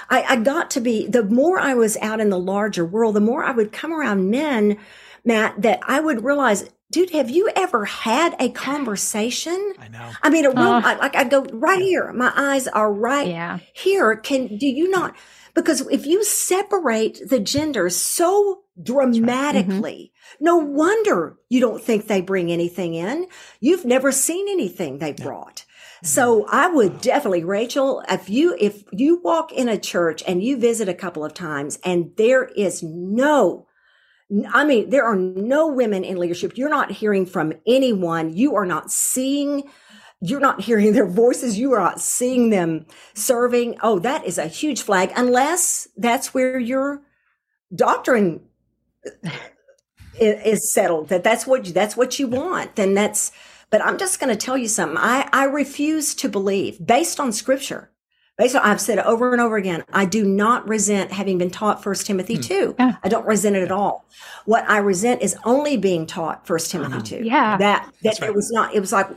[0.08, 3.20] I, I got to be, the more I was out in the larger world, the
[3.20, 4.78] more I would come around men,
[5.24, 9.74] Matt, that I would realize dude, have you ever had a conversation?
[9.78, 10.10] I know.
[10.22, 12.12] I mean, a real, uh, I, like I go right here.
[12.12, 13.58] My eyes are right yeah.
[13.74, 14.16] here.
[14.16, 15.14] Can, do you not?
[15.54, 20.44] Because if you separate the genders so dramatically, mm-hmm.
[20.44, 23.26] no wonder you don't think they bring anything in.
[23.60, 25.65] You've never seen anything they brought.
[26.02, 26.54] So mm-hmm.
[26.54, 30.88] I would definitely, Rachel, if you, if you walk in a church and you visit
[30.88, 33.66] a couple of times and there is no,
[34.52, 36.56] I mean, there are no women in leadership.
[36.56, 38.36] You're not hearing from anyone.
[38.36, 39.70] You are not seeing,
[40.20, 41.58] you're not hearing their voices.
[41.58, 43.78] You are not seeing them serving.
[43.82, 47.02] Oh, that is a huge flag, unless that's where your
[47.74, 48.40] doctrine
[50.18, 52.74] is settled, that that's what you, that's what you want.
[52.76, 53.30] Then that's,
[53.70, 54.98] but I'm just going to tell you something.
[54.98, 57.90] I, I refuse to believe based on scripture.
[58.38, 61.82] Based on, I've said over and over again, I do not resent having been taught
[61.82, 62.42] First Timothy hmm.
[62.42, 62.74] 2.
[62.78, 62.96] Yeah.
[63.02, 64.04] I don't resent it at all.
[64.44, 67.02] What I resent is only being taught First Timothy uh-huh.
[67.02, 67.24] 2.
[67.24, 67.56] Yeah.
[67.56, 68.30] That, that right.
[68.30, 69.08] it was not, it was like,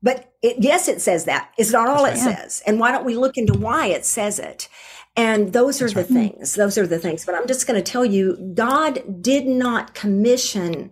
[0.00, 1.50] but it, yes, it says that.
[1.58, 2.38] It's not all That's it right.
[2.38, 2.62] says.
[2.66, 4.68] And why don't we look into why it says it?
[5.16, 6.32] And those are That's the right.
[6.32, 6.54] things.
[6.54, 7.24] Those are the things.
[7.24, 10.90] But I'm just going to tell you, God did not commission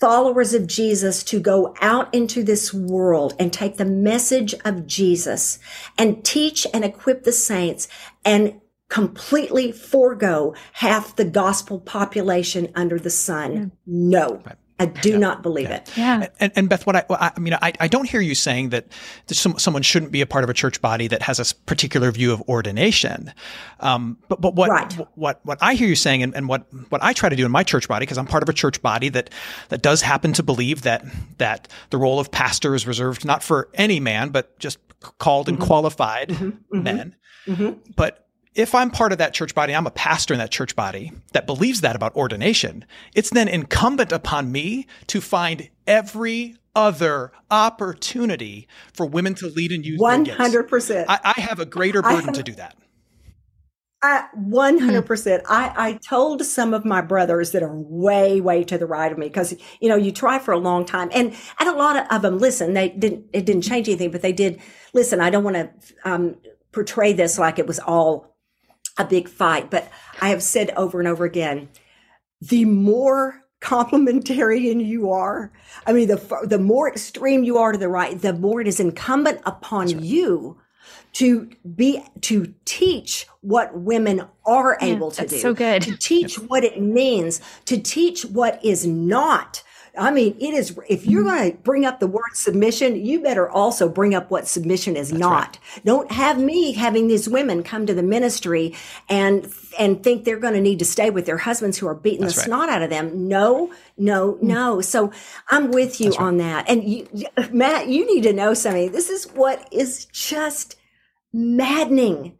[0.00, 5.58] followers of Jesus to go out into this world and take the message of Jesus
[5.98, 7.86] and teach and equip the saints
[8.24, 13.72] and completely forego half the gospel population under the sun.
[13.86, 14.42] No.
[14.44, 14.56] Right.
[14.80, 15.18] I do yeah.
[15.18, 15.76] not believe yeah.
[15.76, 15.92] it.
[15.96, 16.26] Yeah.
[16.40, 17.04] And, and Beth, what I,
[17.36, 18.86] I mean, I, I don't hear you saying that
[19.26, 22.32] some, someone shouldn't be a part of a church body that has a particular view
[22.32, 23.32] of ordination.
[23.80, 24.92] Um, but, but what, right.
[25.14, 27.52] what, what I hear you saying and, and what, what I try to do in
[27.52, 29.30] my church body, because I'm part of a church body that,
[29.68, 31.04] that does happen to believe that,
[31.36, 34.78] that the role of pastor is reserved not for any man, but just
[35.18, 35.66] called and mm-hmm.
[35.66, 36.44] qualified mm-hmm.
[36.46, 36.82] mm-hmm.
[36.82, 37.16] men.
[37.46, 37.92] Mm-hmm.
[37.96, 41.12] But if I'm part of that church body, I'm a pastor in that church body
[41.32, 42.84] that believes that about ordination,
[43.14, 49.84] it's then incumbent upon me to find every other opportunity for women to lead and
[49.84, 51.04] use 100%.
[51.08, 52.76] I, I, have a greater burden have, to do that.
[54.02, 55.42] I, 100%.
[55.48, 59.18] I, I told some of my brothers that are way, way to the right of
[59.18, 62.06] me because, you know, you try for a long time and, and a lot of,
[62.10, 64.60] of them listen, they didn't, it didn't change anything, but they did
[64.92, 65.20] listen.
[65.20, 65.70] I don't want to,
[66.04, 66.36] um,
[66.72, 68.29] portray this like it was all
[68.98, 69.70] a big fight.
[69.70, 71.68] But I have said over and over again,
[72.40, 75.52] the more complementarian you are,
[75.86, 78.80] I mean, the the more extreme you are to the right, the more it is
[78.80, 80.00] incumbent upon right.
[80.00, 80.58] you
[81.12, 85.38] to be to teach what women are yeah, able to do.
[85.38, 85.82] So good.
[85.82, 86.48] To teach yep.
[86.48, 89.62] what it means, to teach what is not
[89.98, 93.48] I mean, it is, if you're going to bring up the word submission, you better
[93.48, 95.58] also bring up what submission is That's not.
[95.74, 95.84] Right.
[95.84, 98.74] Don't have me having these women come to the ministry
[99.08, 102.22] and, and think they're going to need to stay with their husbands who are beating
[102.22, 102.46] That's the right.
[102.46, 103.28] snot out of them.
[103.28, 104.80] No, no, no.
[104.80, 105.12] So
[105.48, 106.20] I'm with you right.
[106.20, 106.68] on that.
[106.68, 107.06] And you,
[107.50, 108.92] Matt, you need to know something.
[108.92, 110.76] This is what is just
[111.32, 112.38] maddening.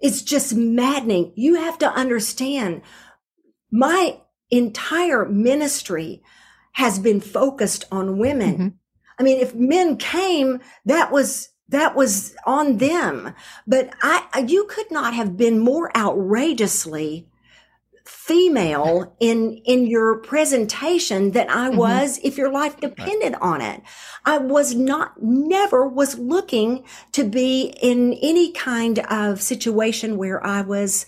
[0.00, 1.32] It's just maddening.
[1.36, 2.82] You have to understand
[3.70, 4.18] my
[4.50, 6.22] entire ministry
[6.76, 8.54] has been focused on women.
[8.54, 8.68] Mm-hmm.
[9.18, 13.34] I mean, if men came, that was that was on them.
[13.66, 17.28] But I, you could not have been more outrageously
[18.04, 21.78] female in in your presentation than I mm-hmm.
[21.78, 23.80] was if your life depended on it.
[24.26, 30.60] I was not never was looking to be in any kind of situation where I
[30.60, 31.06] was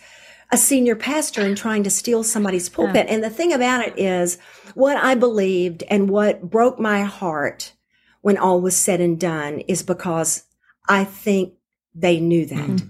[0.50, 3.06] a senior pastor and trying to steal somebody's pulpit.
[3.08, 4.38] And the thing about it is
[4.74, 7.74] what I believed and what broke my heart
[8.22, 10.44] when all was said and done is because
[10.88, 11.54] I think
[11.94, 12.58] they knew that.
[12.58, 12.88] Mm-hmm.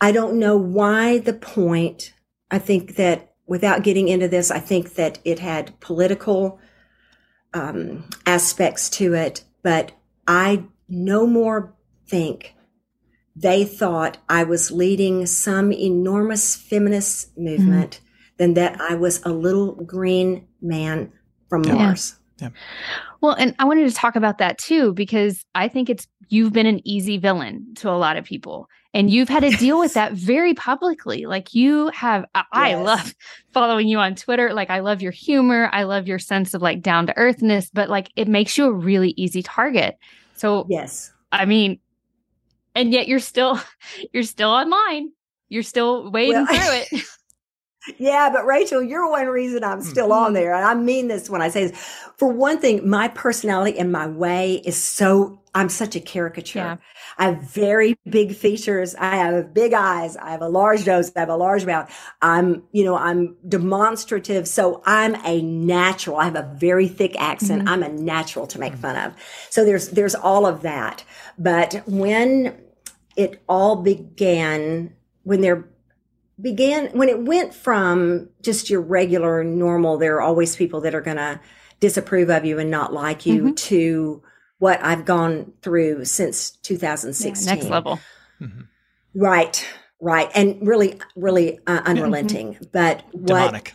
[0.00, 2.12] I don't know why the point.
[2.50, 6.60] I think that without getting into this, I think that it had political
[7.54, 9.92] um, aspects to it, but
[10.26, 11.74] I no more
[12.06, 12.54] think
[13.36, 18.34] they thought I was leading some enormous feminist movement mm-hmm.
[18.38, 21.12] than that I was a little green man
[21.48, 21.74] from yeah.
[21.74, 22.16] Mars.
[22.38, 22.50] Yeah.
[23.20, 26.66] Well, and I wanted to talk about that too, because I think it's you've been
[26.66, 28.68] an easy villain to a lot of people.
[28.92, 31.26] And you've had to deal with that very publicly.
[31.26, 32.46] Like you have, I, yes.
[32.52, 33.14] I love
[33.52, 34.52] following you on Twitter.
[34.52, 35.68] Like I love your humor.
[35.72, 38.72] I love your sense of like down to earthness, but like it makes you a
[38.72, 39.98] really easy target.
[40.36, 41.12] So, yes.
[41.32, 41.80] I mean,
[42.74, 43.60] and yet you're still
[44.12, 45.10] you're still online
[45.48, 47.04] you're still wading well, through it
[47.98, 50.34] Yeah, but Rachel, you're one reason I'm still on mm-hmm.
[50.34, 50.54] there.
[50.54, 51.78] And I mean this when I say this.
[52.16, 56.58] For one thing, my personality and my way is so, I'm such a caricature.
[56.58, 56.76] Yeah.
[57.18, 58.94] I have very big features.
[58.94, 60.16] I have big eyes.
[60.16, 61.12] I have a large nose.
[61.14, 61.92] I have a large mouth.
[62.22, 64.48] I'm, you know, I'm demonstrative.
[64.48, 66.16] So I'm a natural.
[66.16, 67.64] I have a very thick accent.
[67.64, 67.68] Mm-hmm.
[67.68, 69.14] I'm a natural to make fun of.
[69.50, 71.04] So there's, there's all of that.
[71.38, 72.63] But when
[73.16, 75.68] it all began, when there
[76.40, 81.00] began, when it went from just your regular normal, there are always people that are
[81.00, 81.40] going to
[81.80, 83.54] disapprove of you and not like you mm-hmm.
[83.54, 84.22] to
[84.58, 87.46] what I've gone through since 2016.
[87.46, 88.00] Yeah, next level.
[88.40, 88.62] Mm-hmm.
[89.14, 89.66] Right.
[90.00, 90.30] Right.
[90.34, 92.54] And really, really uh, unrelenting.
[92.54, 92.64] Mm-hmm.
[92.72, 93.72] But what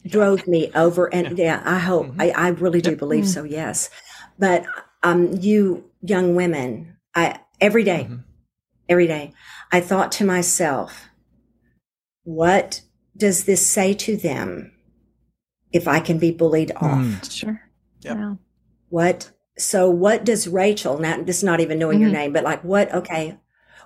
[0.06, 2.20] drove me over, and yeah, yeah I hope, mm-hmm.
[2.20, 3.52] I, I, really do believe so, mm-hmm.
[3.52, 3.90] yes.
[4.38, 4.64] But
[5.02, 8.16] um, you young women, I every day, mm-hmm.
[8.92, 9.32] Every day,
[9.72, 11.08] I thought to myself,
[12.22, 12.82] what
[13.16, 14.72] does this say to them
[15.72, 16.98] if I can be bullied off?
[16.98, 17.32] Mm.
[17.32, 17.62] Sure.
[18.02, 18.16] Yep.
[18.16, 18.34] Yeah.
[18.88, 22.08] What so what does Rachel, now this is not even knowing mm-hmm.
[22.08, 23.38] your name, but like what, okay,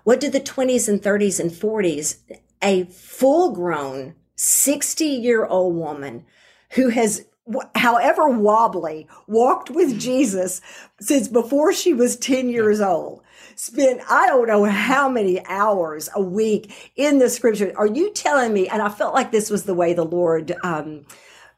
[0.05, 2.19] what did the 20s and 30s and 40s,
[2.63, 6.25] a full grown 60 year old woman
[6.73, 7.27] who has,
[7.75, 9.99] however wobbly, walked with mm-hmm.
[9.99, 10.61] Jesus
[11.01, 13.23] since before she was 10 years old,
[13.57, 17.73] spent, I don't know how many hours a week in the scripture.
[17.77, 18.69] Are you telling me?
[18.69, 21.05] And I felt like this was the way the Lord, um,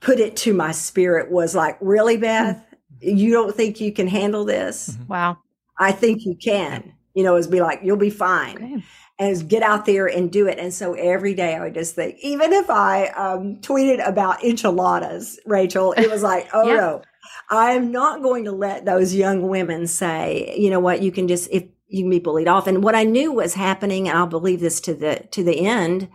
[0.01, 2.65] put it to my spirit was like, really, Beth?
[3.01, 4.91] you don't think you can handle this?
[4.91, 5.07] Mm-hmm.
[5.07, 5.39] Wow.
[5.79, 6.95] I think you can.
[7.15, 8.57] You know, is be like, you'll be fine.
[8.57, 8.85] Okay.
[9.19, 10.61] And get out there and do it.
[10.61, 15.41] And so every day I would just think, even if I um, tweeted about enchiladas,
[15.45, 16.77] Rachel, it was like, oh yeah.
[16.77, 17.03] no,
[17.51, 21.51] I'm not going to let those young women say, you know what, you can just,
[21.51, 22.67] if you can be bullied off.
[22.67, 26.09] And what I knew was happening, and I'll believe this to the, to the end,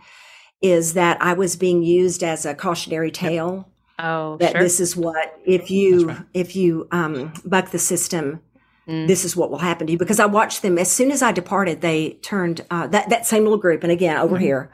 [0.62, 3.68] is that I was being used as a cautionary tale.
[3.98, 4.62] Oh, that sure.
[4.62, 6.18] this is what if you right.
[6.32, 8.40] if you um, buck the system,
[8.88, 9.06] mm.
[9.06, 9.98] this is what will happen to you.
[9.98, 13.44] Because I watched them as soon as I departed, they turned uh, that that same
[13.44, 14.44] little group, and again over mm-hmm.
[14.44, 14.72] here,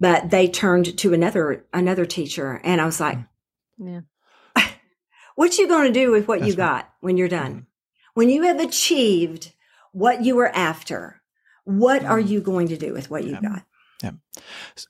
[0.00, 3.18] but they turned to another another teacher, and I was like,
[3.76, 4.00] yeah,
[5.34, 7.52] what you going to do with what That's you got when you're done?
[7.52, 7.60] Mm-hmm.
[8.14, 9.51] When you have achieved
[9.92, 11.22] what you were after,
[11.64, 12.28] what are mm.
[12.28, 13.62] you going to do with what you got?
[14.02, 14.12] Yeah.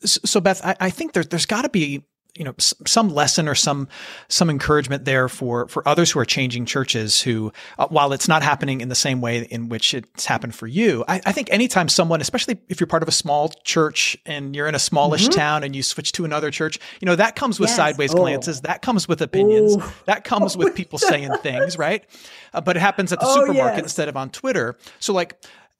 [0.04, 2.04] So, Beth, I, I think there, there's got to be
[2.34, 3.88] you know some lesson or some
[4.28, 8.42] some encouragement there for for others who are changing churches who uh, while it's not
[8.42, 11.90] happening in the same way in which it's happened for you I, I, think anytime
[11.90, 15.38] someone especially if you're part of a small church and you're in a smallish mm-hmm.
[15.38, 17.76] town and you switch to another church you know that comes with yes.
[17.76, 18.18] sideways oh.
[18.18, 19.82] glances that comes with opinions Ooh.
[20.06, 22.04] that comes with people saying things right
[22.54, 23.84] uh, but it happens at the oh, supermarket yes.
[23.84, 25.38] instead of on twitter so like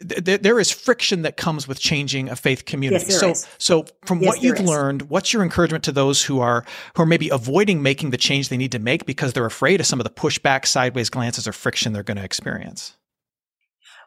[0.09, 3.07] th- there is friction that comes with changing a faith community.
[3.09, 3.47] Yes, so, is.
[3.59, 4.69] so from yes, what you've is.
[4.69, 6.65] learned, what's your encouragement to those who are
[6.97, 9.87] who are maybe avoiding making the change they need to make because they're afraid of
[9.87, 12.97] some of the pushback, sideways glances, or friction they're going to experience?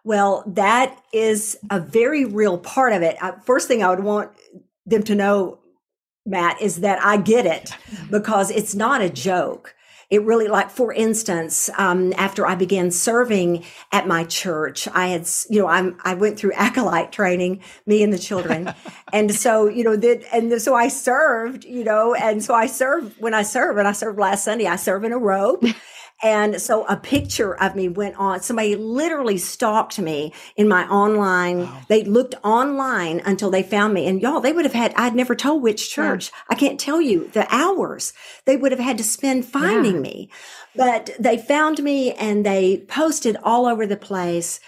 [0.04, 3.18] Well, that is a very real part of it.
[3.22, 4.32] Uh, first thing I would want
[4.86, 5.60] them to know,
[6.26, 7.72] Matt, is that I get it
[8.12, 9.74] because it's not a joke
[10.16, 15.28] it really like for instance um, after i began serving at my church i had
[15.50, 18.74] you know i'm i went through acolyte training me and the children.
[19.14, 23.20] And so you know that and so i served you know and so i served
[23.20, 25.66] when i served and i served last sunday i serve in a robe
[26.24, 28.42] and so a picture of me went on.
[28.42, 31.62] Somebody literally stalked me in my online.
[31.62, 31.82] Wow.
[31.90, 34.08] They looked online until they found me.
[34.08, 36.32] And y'all, they would have had, I'd never told which church.
[36.32, 36.40] Yeah.
[36.50, 38.14] I can't tell you the hours
[38.46, 40.02] they would have had to spend finding yeah.
[40.02, 40.30] me.
[40.76, 44.60] But they found me and they posted all over the place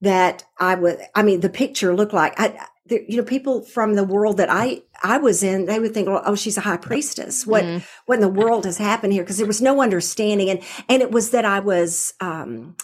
[0.00, 4.04] that I would, I mean, the picture looked like I, you know, people from the
[4.04, 7.64] world that I I was in, they would think, "Oh, she's a high priestess." What
[7.64, 7.82] mm.
[8.06, 9.22] what in the world has happened here?
[9.22, 12.76] Because there was no understanding, and and it was that I was um,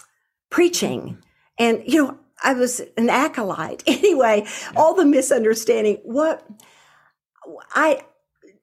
[0.49, 1.19] preaching,
[1.59, 3.83] and you know, I was an acolyte.
[3.87, 5.99] Anyway, all the misunderstanding.
[6.03, 6.45] What
[7.73, 8.01] I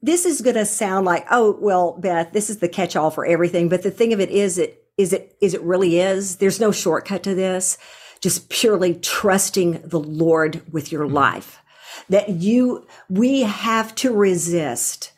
[0.02, 3.24] this is going to sound like, oh well, Beth, this is the catch all for
[3.24, 3.68] everything.
[3.68, 6.36] But the thing of it is, it is it is it really is.
[6.36, 7.78] There's no shortcut to this
[8.20, 11.14] just purely trusting the Lord with your mm-hmm.
[11.14, 11.62] life.
[12.08, 15.12] That you, we have to resist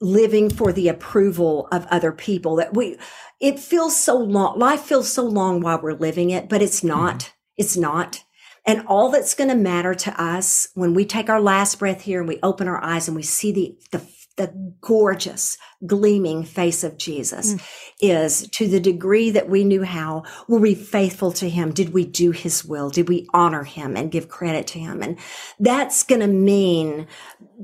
[0.00, 2.98] living for the approval of other people that we,
[3.40, 7.20] it feels so long, life feels so long while we're living it, but it's not.
[7.20, 7.32] Mm-hmm.
[7.58, 8.24] It's not.
[8.64, 12.20] And all that's going to matter to us when we take our last breath here
[12.20, 14.06] and we open our eyes and we see the, the
[14.36, 17.62] the gorgeous, gleaming face of Jesus mm.
[18.00, 21.72] is to the degree that we knew how, were we faithful to him?
[21.72, 22.88] Did we do his will?
[22.88, 25.02] Did we honor him and give credit to him?
[25.02, 25.18] And
[25.60, 27.06] that's going to mean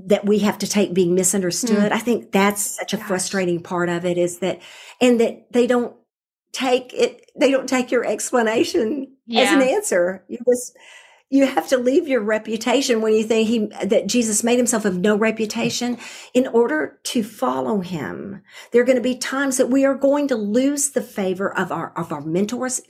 [0.07, 1.91] that we have to take being misunderstood.
[1.91, 1.93] Mm.
[1.93, 3.07] I think that's such a Gosh.
[3.07, 4.61] frustrating part of it is that,
[5.01, 5.97] and that they don't
[6.53, 9.43] take it, they don't take your explanation yeah.
[9.43, 10.25] as an answer.
[10.29, 10.77] You just,
[11.31, 14.99] you have to leave your reputation when you think he that Jesus made himself of
[14.99, 15.99] no reputation
[16.33, 18.43] in order to follow him.
[18.73, 21.71] There are going to be times that we are going to lose the favor of
[21.71, 22.81] our of our mentors.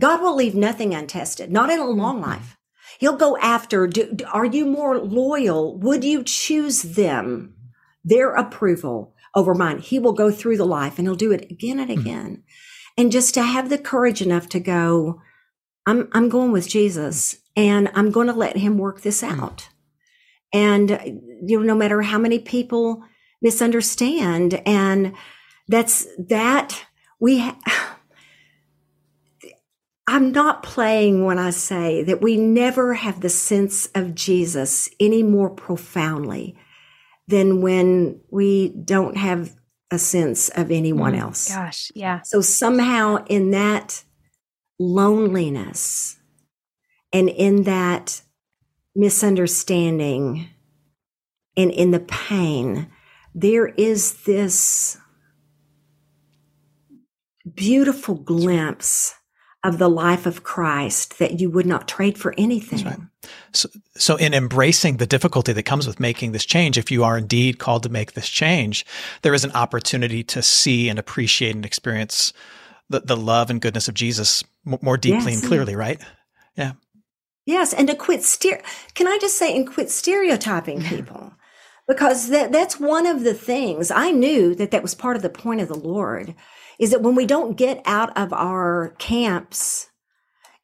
[0.00, 2.30] God will leave nothing untested, not in a long mm-hmm.
[2.30, 2.56] life.
[2.98, 5.76] He'll go after do, are you more loyal?
[5.78, 7.54] Would you choose them
[8.04, 9.80] their approval over mine?
[9.80, 12.00] He will go through the life and he'll do it again and mm-hmm.
[12.00, 12.42] again.
[12.96, 15.20] And just to have the courage enough to go
[15.86, 19.40] I'm I'm going with Jesus and I'm going to let him work this hmm.
[19.40, 19.68] out.
[20.52, 20.90] And
[21.42, 23.02] you know, no matter how many people
[23.40, 25.14] misunderstand, and
[25.68, 26.86] that's that
[27.20, 27.38] we.
[27.38, 27.58] Ha-
[30.08, 35.24] I'm not playing when I say that we never have the sense of Jesus any
[35.24, 36.56] more profoundly
[37.26, 39.56] than when we don't have
[39.90, 41.48] a sense of anyone mm, else.
[41.48, 42.22] Gosh, yeah.
[42.22, 44.04] So somehow in that
[44.78, 46.16] loneliness,
[47.12, 48.20] and in that
[48.94, 50.48] misunderstanding
[51.56, 52.88] and in the pain,
[53.34, 54.98] there is this
[57.54, 59.14] beautiful glimpse
[59.64, 62.84] of the life of Christ that you would not trade for anything.
[62.84, 62.98] Right.
[63.52, 67.18] So, so in embracing the difficulty that comes with making this change, if you are
[67.18, 68.86] indeed called to make this change,
[69.22, 72.32] there is an opportunity to see and appreciate and experience
[72.88, 75.40] the, the love and goodness of Jesus more deeply yes.
[75.40, 76.02] and clearly, right?
[76.56, 76.72] Yeah.
[77.46, 78.60] Yes, and to quit steer.
[78.94, 81.32] Can I just say, and quit stereotyping people,
[81.86, 85.28] because that that's one of the things I knew that that was part of the
[85.30, 86.34] point of the Lord,
[86.78, 89.88] is that when we don't get out of our camps,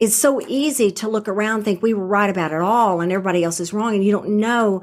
[0.01, 3.45] it's so easy to look around, think we were right about it all, and everybody
[3.45, 4.83] else is wrong, and you don't know.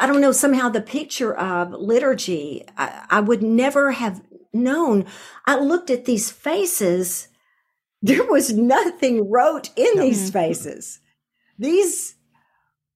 [0.00, 0.32] I don't know.
[0.32, 4.22] Somehow the picture of liturgy, I, I would never have
[4.52, 5.04] known.
[5.46, 7.28] I looked at these faces
[8.04, 11.00] there was nothing wrote in these faces.
[11.58, 12.16] These,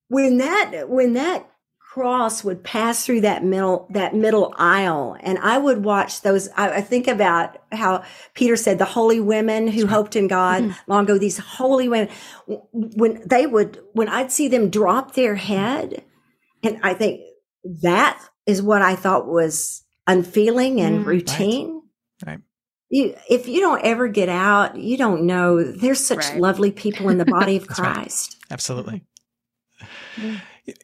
[0.09, 1.51] when that, when that
[1.81, 6.73] cross would pass through that middle, that middle aisle, and I would watch those, I,
[6.73, 8.05] I think about how
[8.35, 10.91] Peter said, the holy women who hoped in God mm-hmm.
[10.91, 12.11] long ago, these holy women,
[12.73, 16.05] when they would, when I'd see them drop their head,
[16.63, 17.23] and I think
[17.65, 21.81] that is what I thought was unfeeling and mm, routine.
[22.27, 22.33] Right.
[22.33, 22.41] right
[22.91, 26.39] you if you don't ever get out you don't know there's such right.
[26.39, 28.53] lovely people in the body of christ right.
[28.53, 29.05] absolutely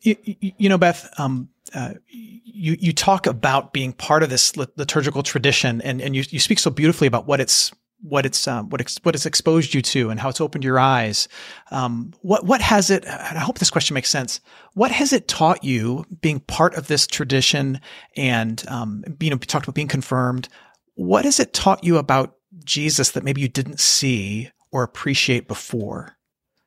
[0.03, 4.57] you, you, you, know beth um, uh, you you talk about being part of this
[4.57, 7.73] liturgical tradition and and you, you speak so beautifully about what it's
[8.05, 10.79] what it's um, what it's what it's exposed you to and how it's opened your
[10.79, 11.27] eyes.
[11.71, 13.07] Um, what what has it?
[13.07, 14.41] I hope this question makes sense.
[14.75, 17.81] What has it taught you being part of this tradition
[18.17, 20.49] and um, you know talked about being confirmed?
[20.95, 26.17] What has it taught you about Jesus that maybe you didn't see or appreciate before?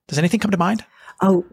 [0.07, 0.85] Does anything come to mind?
[1.21, 1.45] Oh,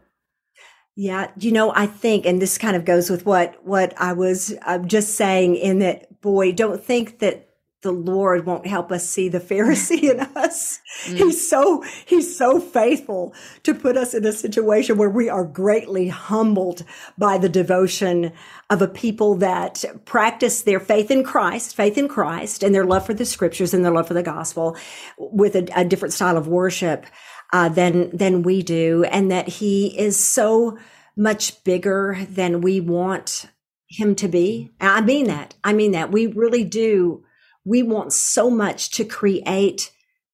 [0.96, 1.30] yeah.
[1.38, 4.78] You know, I think, and this kind of goes with what, what I was uh,
[4.78, 7.48] just saying in that, boy, don't think that
[7.84, 10.80] the Lord won't help us see the Pharisee in us.
[11.04, 11.18] Mm.
[11.18, 13.32] He's so, he's so faithful
[13.62, 16.82] to put us in a situation where we are greatly humbled
[17.16, 18.32] by the devotion
[18.70, 23.06] of a people that practice their faith in Christ, faith in Christ and their love
[23.06, 24.76] for the scriptures and their love for the gospel
[25.16, 27.06] with a, a different style of worship,
[27.52, 29.04] uh, than, than we do.
[29.04, 30.78] And that he is so
[31.16, 33.46] much bigger than we want
[33.88, 34.72] him to be.
[34.80, 35.54] I mean that.
[35.62, 36.10] I mean that.
[36.10, 37.24] We really do
[37.64, 39.90] we want so much to create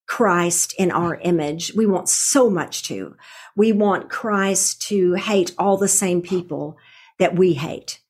[0.06, 1.72] Christ in our image.
[1.74, 3.16] We want so much to.
[3.56, 6.76] We want Christ to hate all the same people
[7.18, 8.00] that we hate.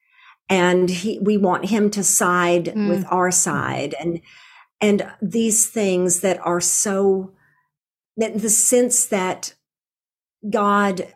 [0.49, 2.89] And he, we want him to side mm.
[2.89, 4.21] with our side and,
[4.81, 7.35] and these things that are so,
[8.17, 9.55] that the sense that
[10.49, 11.15] God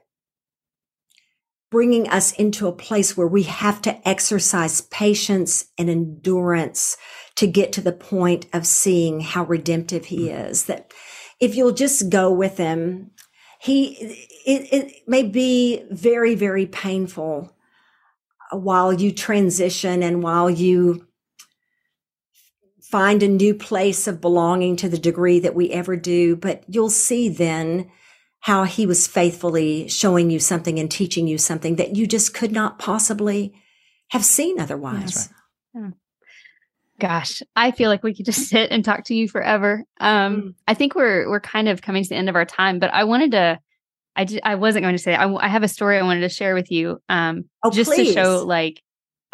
[1.70, 6.96] bringing us into a place where we have to exercise patience and endurance
[7.36, 10.48] to get to the point of seeing how redemptive he mm.
[10.48, 10.66] is.
[10.66, 10.92] That
[11.40, 13.10] if you'll just go with him,
[13.60, 13.94] he,
[14.46, 17.56] it, it may be very, very painful
[18.52, 21.06] while you transition and while you
[22.82, 26.36] find a new place of belonging to the degree that we ever do.
[26.36, 27.90] But you'll see then
[28.40, 32.52] how he was faithfully showing you something and teaching you something that you just could
[32.52, 33.54] not possibly
[34.10, 35.30] have seen otherwise.
[35.32, 35.43] Right.
[37.04, 39.84] Gosh, I feel like we could just sit and talk to you forever.
[40.00, 40.54] Um, mm.
[40.66, 43.04] I think we're we're kind of coming to the end of our time, but I
[43.04, 43.60] wanted to.
[44.16, 45.14] I did, I wasn't going to say.
[45.14, 47.02] I, I have a story I wanted to share with you.
[47.10, 48.14] Um, oh, just please.
[48.14, 48.80] to show like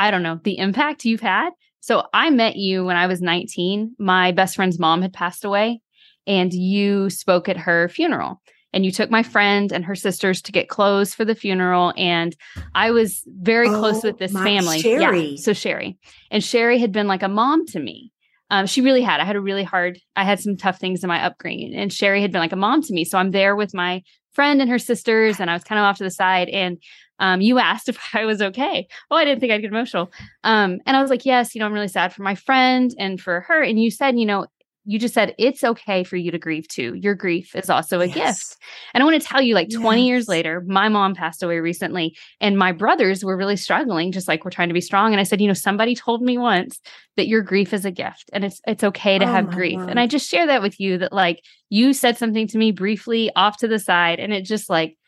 [0.01, 1.51] I don't know the impact you've had.
[1.79, 3.95] So I met you when I was 19.
[4.01, 5.81] My best friend's mom had passed away,
[6.27, 8.41] and you spoke at her funeral
[8.73, 12.37] and you took my friend and her sisters to get clothes for the funeral and
[12.75, 15.31] i was very oh, close with this family Sherry.
[15.31, 15.99] yeah so sherry
[16.31, 18.13] and sherry had been like a mom to me
[18.51, 21.09] um, she really had i had a really hard i had some tough things in
[21.09, 23.75] my upbringing and sherry had been like a mom to me so i'm there with
[23.75, 24.03] my
[24.33, 26.79] friend and her sisters and i was kind of off to the side and
[27.21, 28.89] um, you asked if I was okay.
[29.11, 30.11] Oh, I didn't think I'd get emotional.
[30.43, 33.21] Um, and I was like, yes, you know, I'm really sad for my friend and
[33.21, 33.63] for her.
[33.63, 34.47] And you said, you know,
[34.91, 36.95] you just said it's okay for you to grieve too.
[36.97, 38.49] Your grief is also a yes.
[38.49, 38.63] gift.
[38.93, 39.81] And I want to tell you, like yes.
[39.81, 44.27] 20 years later, my mom passed away recently, and my brothers were really struggling, just
[44.27, 45.13] like we're trying to be strong.
[45.13, 46.81] And I said, you know, somebody told me once
[47.17, 49.79] that your grief is a gift and it's it's okay to oh have grief.
[49.79, 49.91] Word.
[49.91, 53.31] And I just share that with you that like you said something to me briefly
[53.37, 54.99] off to the side, and it just like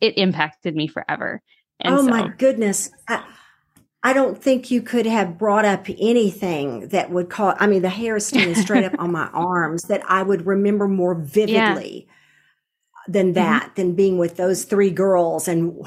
[0.00, 1.40] it impacted me forever.
[1.78, 2.90] And oh so, my goodness.
[3.06, 3.22] I-
[4.02, 7.90] I don't think you could have brought up anything that would call, I mean, the
[7.90, 12.14] hair is standing straight up on my arms that I would remember more vividly yeah.
[13.08, 13.34] than mm-hmm.
[13.34, 13.74] that, mm-hmm.
[13.74, 15.84] than being with those three girls and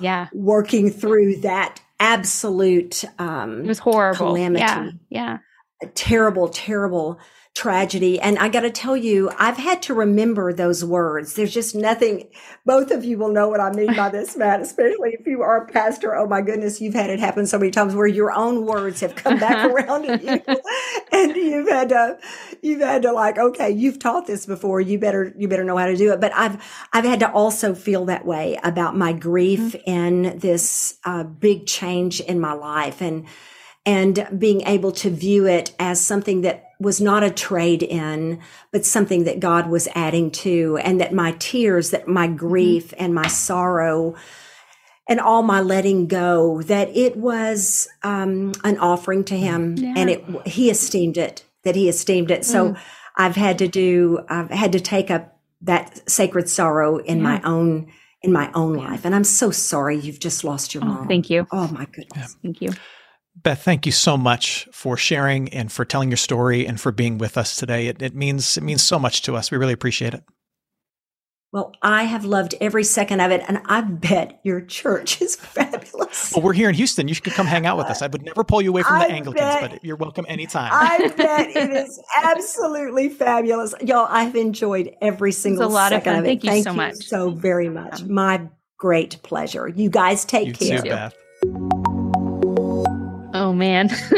[0.00, 4.26] yeah, working through that absolute, um, it was horrible.
[4.26, 4.60] Calamity.
[4.60, 4.90] Yeah.
[5.08, 5.38] Yeah.
[5.94, 7.20] Terrible, terrible
[7.54, 8.18] tragedy.
[8.18, 11.34] And I got to tell you, I've had to remember those words.
[11.34, 12.30] There's just nothing,
[12.64, 15.64] both of you will know what I mean by this, Matt, especially if you are
[15.64, 16.16] a pastor.
[16.16, 19.14] Oh my goodness, you've had it happen so many times where your own words have
[19.16, 20.42] come back around at you
[21.12, 22.18] and you've had to,
[22.62, 24.80] you've had to like, okay, you've taught this before.
[24.80, 26.20] You better, you better know how to do it.
[26.20, 29.90] But I've, I've had to also feel that way about my grief mm-hmm.
[29.90, 33.26] and this uh, big change in my life and,
[33.84, 38.84] and being able to view it as something that was not a trade in, but
[38.84, 42.36] something that God was adding to, and that my tears, that my mm-hmm.
[42.36, 43.04] grief mm-hmm.
[43.04, 44.14] and my sorrow
[45.08, 49.94] and all my letting go, that it was um, an offering to Him, yeah.
[49.96, 51.44] and it He esteemed it.
[51.64, 52.44] That He esteemed it.
[52.44, 52.78] So mm.
[53.16, 54.24] I've had to do.
[54.28, 57.22] I've had to take up that sacred sorrow in yeah.
[57.22, 60.88] my own in my own life, and I'm so sorry you've just lost your oh,
[60.88, 61.08] mom.
[61.08, 61.46] Thank you.
[61.52, 62.36] Oh my goodness.
[62.36, 62.42] Yeah.
[62.42, 62.70] Thank you.
[63.42, 67.18] Beth, thank you so much for sharing and for telling your story and for being
[67.18, 67.88] with us today.
[67.88, 69.50] It, it means it means so much to us.
[69.50, 70.22] We really appreciate it.
[71.52, 76.32] Well, I have loved every second of it, and I bet your church is fabulous.
[76.34, 77.08] Well, we're here in Houston.
[77.08, 78.00] You should come hang out with us.
[78.00, 80.70] I would never pull you away from I the Anglicans, bet, but you're welcome anytime.
[80.72, 84.06] I bet it is absolutely fabulous, y'all.
[84.08, 86.18] I've enjoyed every single it's a lot second of, fun.
[86.20, 86.28] of it.
[86.28, 86.96] Thank you Thank so you much.
[87.04, 88.02] so very much.
[88.04, 89.68] My great pleasure.
[89.68, 90.80] You guys take you care.
[90.80, 91.14] Too, Beth.
[93.52, 93.88] Oh man,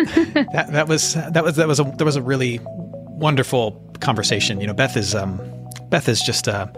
[0.52, 4.60] that that was that was that was a there was a really wonderful conversation.
[4.60, 5.40] You know, Beth is um,
[5.88, 6.72] Beth is just a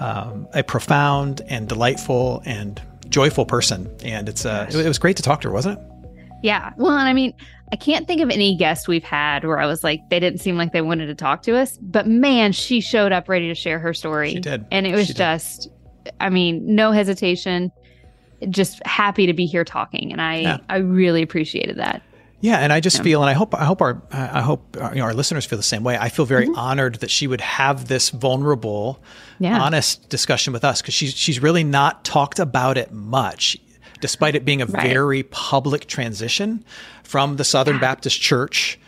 [0.00, 2.80] um, a profound and delightful and
[3.10, 5.84] joyful person, and it's uh, it, it was great to talk to her, wasn't it?
[6.42, 6.72] Yeah.
[6.78, 7.34] Well, and I mean,
[7.72, 10.56] I can't think of any guests we've had where I was like, they didn't seem
[10.56, 11.76] like they wanted to talk to us.
[11.76, 14.30] But man, she showed up ready to share her story.
[14.30, 14.64] She did.
[14.70, 15.68] And it was she just,
[16.04, 16.14] did.
[16.20, 17.70] I mean, no hesitation
[18.50, 20.58] just happy to be here talking, and I yeah.
[20.68, 22.02] I really appreciated that.
[22.40, 23.02] Yeah, and I just yeah.
[23.02, 25.56] feel, and I hope, I hope our, I hope our, you know, our listeners feel
[25.56, 25.98] the same way.
[25.98, 26.56] I feel very mm-hmm.
[26.56, 29.02] honored that she would have this vulnerable,
[29.40, 29.60] yeah.
[29.60, 33.56] honest discussion with us because she's she's really not talked about it much,
[34.00, 34.88] despite it being a right.
[34.88, 36.64] very public transition
[37.02, 37.80] from the Southern.
[37.80, 38.78] Baptist Church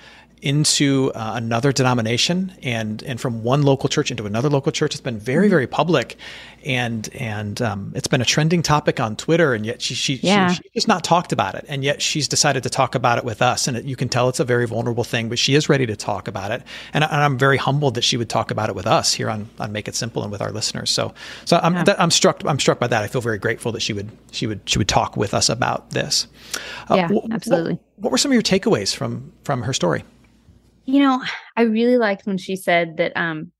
[0.42, 4.94] into uh, another denomination and and from one local church into another local church.
[4.94, 5.50] It's been very mm-hmm.
[5.50, 6.16] very public,
[6.64, 9.54] and and um, it's been a trending topic on Twitter.
[9.54, 10.52] And yet she she, yeah.
[10.52, 13.42] she she's not talked about it, and yet she's decided to talk about it with
[13.42, 13.68] us.
[13.68, 15.96] And it, you can tell it's a very vulnerable thing, but she is ready to
[15.96, 16.62] talk about it.
[16.92, 19.48] And, and, I'm very humbled that she would talk about it with us here on
[19.58, 20.90] on Make It Simple and with our listeners.
[20.90, 21.14] So
[21.44, 21.84] so I'm yeah.
[21.84, 23.02] that, I'm struck I'm struck by that.
[23.02, 25.90] I feel very grateful that she would she would she would talk with us about
[25.90, 26.26] this.
[26.88, 27.72] Uh, yeah, absolutely.
[27.74, 30.04] What, what were some of your takeaways from from her story?
[30.84, 31.22] You know,
[31.56, 33.52] I really liked when she said that um,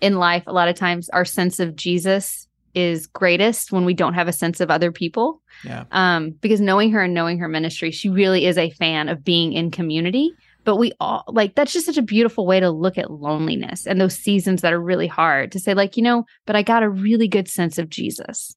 [0.00, 4.12] in life, a lot of times our sense of Jesus is greatest when we don't
[4.12, 5.42] have a sense of other people.
[5.64, 5.84] Yeah.
[5.92, 9.54] Um, because knowing her and knowing her ministry, she really is a fan of being
[9.54, 10.32] in community.
[10.64, 14.00] But we all like that's just such a beautiful way to look at loneliness and
[14.00, 16.90] those seasons that are really hard to say, like, you know, but I got a
[16.90, 18.54] really good sense of Jesus.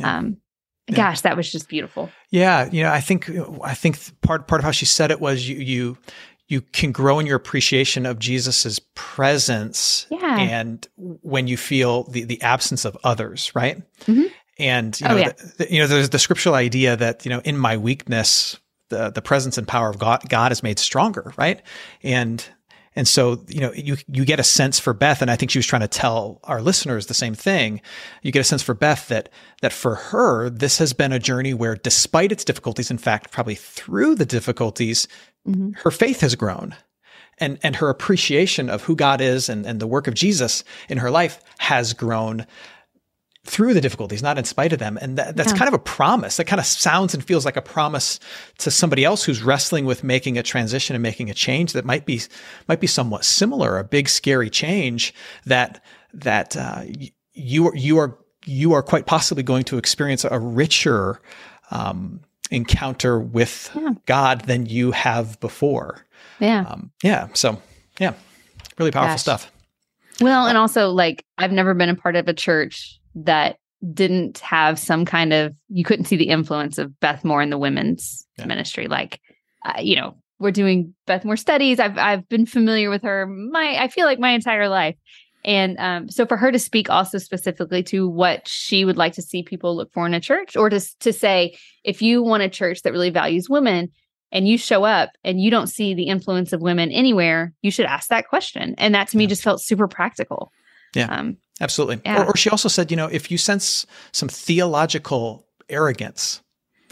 [0.00, 0.18] Yeah.
[0.18, 0.36] Um,
[0.88, 0.96] yeah.
[0.96, 2.10] gosh, that was just beautiful.
[2.30, 3.30] Yeah, you know, I think
[3.62, 5.98] I think part part of how she said it was you you
[6.52, 10.38] you can grow in your appreciation of Jesus's presence yeah.
[10.38, 13.82] and when you feel the, the absence of others, right?
[14.02, 14.24] Mm-hmm.
[14.58, 15.28] And you oh, know, yeah.
[15.30, 19.10] the, the, you know, there's the scriptural idea that you know, in my weakness, the
[19.10, 21.62] the presence and power of God God is made stronger, right?
[22.02, 22.46] And
[22.94, 25.58] and so, you know, you, you get a sense for Beth, and I think she
[25.58, 27.80] was trying to tell our listeners the same thing.
[28.22, 29.30] You get a sense for Beth that,
[29.62, 33.54] that for her, this has been a journey where despite its difficulties, in fact, probably
[33.54, 35.08] through the difficulties,
[35.46, 35.72] mm-hmm.
[35.84, 36.74] her faith has grown.
[37.38, 40.98] And, and her appreciation of who God is and, and the work of Jesus in
[40.98, 42.46] her life has grown
[43.44, 44.96] through the difficulties, not in spite of them.
[45.00, 45.58] And that, that's yeah.
[45.58, 46.36] kind of a promise.
[46.36, 48.20] That kind of sounds and feels like a promise
[48.58, 52.06] to somebody else who's wrestling with making a transition and making a change that might
[52.06, 52.20] be
[52.68, 55.12] might be somewhat similar, a big scary change
[55.44, 55.84] that
[56.14, 56.84] that uh,
[57.32, 58.16] you you are
[58.46, 61.20] you are quite possibly going to experience a richer
[61.72, 62.20] um,
[62.52, 63.90] encounter with yeah.
[64.06, 66.06] God than you have before.
[66.38, 66.64] Yeah.
[66.68, 67.28] Um, yeah.
[67.34, 67.60] So
[67.98, 68.14] yeah,
[68.78, 69.20] really powerful Gosh.
[69.20, 69.52] stuff.
[70.20, 73.56] Well, and also like I've never been a part of a church that
[73.92, 77.58] didn't have some kind of you couldn't see the influence of Beth Moore in the
[77.58, 78.46] women's yeah.
[78.46, 79.20] ministry like
[79.64, 83.76] uh, you know we're doing Beth Moore studies I've I've been familiar with her my
[83.80, 84.94] I feel like my entire life
[85.44, 89.22] and um, so for her to speak also specifically to what she would like to
[89.22, 92.48] see people look for in a church or to to say if you want a
[92.48, 93.90] church that really values women
[94.30, 97.86] and you show up and you don't see the influence of women anywhere you should
[97.86, 100.52] ask that question and that to me just felt super practical
[100.94, 102.00] yeah um, Absolutely.
[102.04, 102.22] Yeah.
[102.22, 106.42] Or, or, she also said, you know, if you sense some theological arrogance,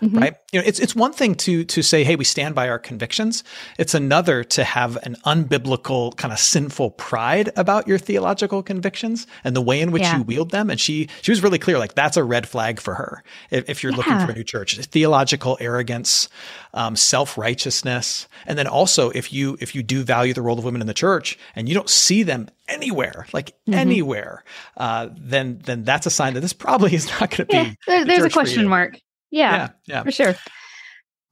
[0.00, 0.18] mm-hmm.
[0.18, 0.36] right?
[0.52, 3.44] You know, it's it's one thing to to say, hey, we stand by our convictions.
[3.78, 9.54] It's another to have an unbiblical kind of sinful pride about your theological convictions and
[9.54, 10.18] the way in which yeah.
[10.18, 10.70] you wield them.
[10.70, 13.82] And she she was really clear, like that's a red flag for her if, if
[13.82, 13.98] you're yeah.
[13.98, 14.76] looking for a new church.
[14.78, 16.28] Theological arrogance,
[16.74, 20.64] um, self righteousness, and then also if you if you do value the role of
[20.64, 23.74] women in the church and you don't see them anywhere, like mm-hmm.
[23.74, 24.44] anywhere,
[24.76, 27.76] uh, then then that's a sign that this probably is not going to yeah, be.
[27.86, 28.98] There, there's a question mark.
[29.30, 30.34] Yeah, yeah, yeah, for sure.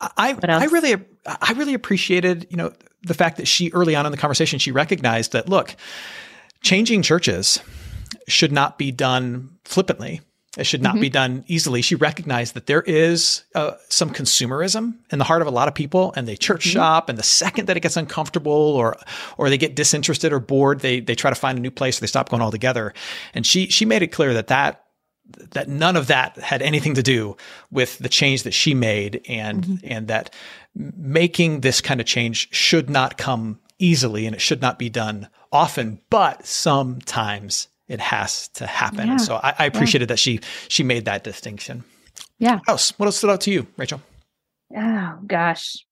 [0.01, 0.97] I I really
[1.27, 2.73] I really appreciated you know
[3.03, 5.75] the fact that she early on in the conversation she recognized that look,
[6.63, 7.61] changing churches
[8.29, 10.21] should not be done flippantly.
[10.57, 11.03] It should not mm-hmm.
[11.03, 11.83] be done easily.
[11.83, 15.75] She recognized that there is uh, some consumerism in the heart of a lot of
[15.75, 16.73] people, and they church mm-hmm.
[16.73, 17.09] shop.
[17.09, 18.97] And the second that it gets uncomfortable, or
[19.37, 21.99] or they get disinterested or bored, they they try to find a new place.
[21.99, 22.93] Or they stop going altogether.
[23.35, 24.85] And she she made it clear that that
[25.51, 27.37] that none of that had anything to do
[27.71, 29.87] with the change that she made and mm-hmm.
[29.93, 30.35] and that
[30.75, 35.29] making this kind of change should not come easily and it should not be done
[35.53, 39.17] often but sometimes it has to happen yeah.
[39.17, 40.15] so I, I appreciated yeah.
[40.15, 41.85] that she she made that distinction
[42.39, 44.01] yeah what else what else stood out to you rachel
[44.77, 45.85] oh gosh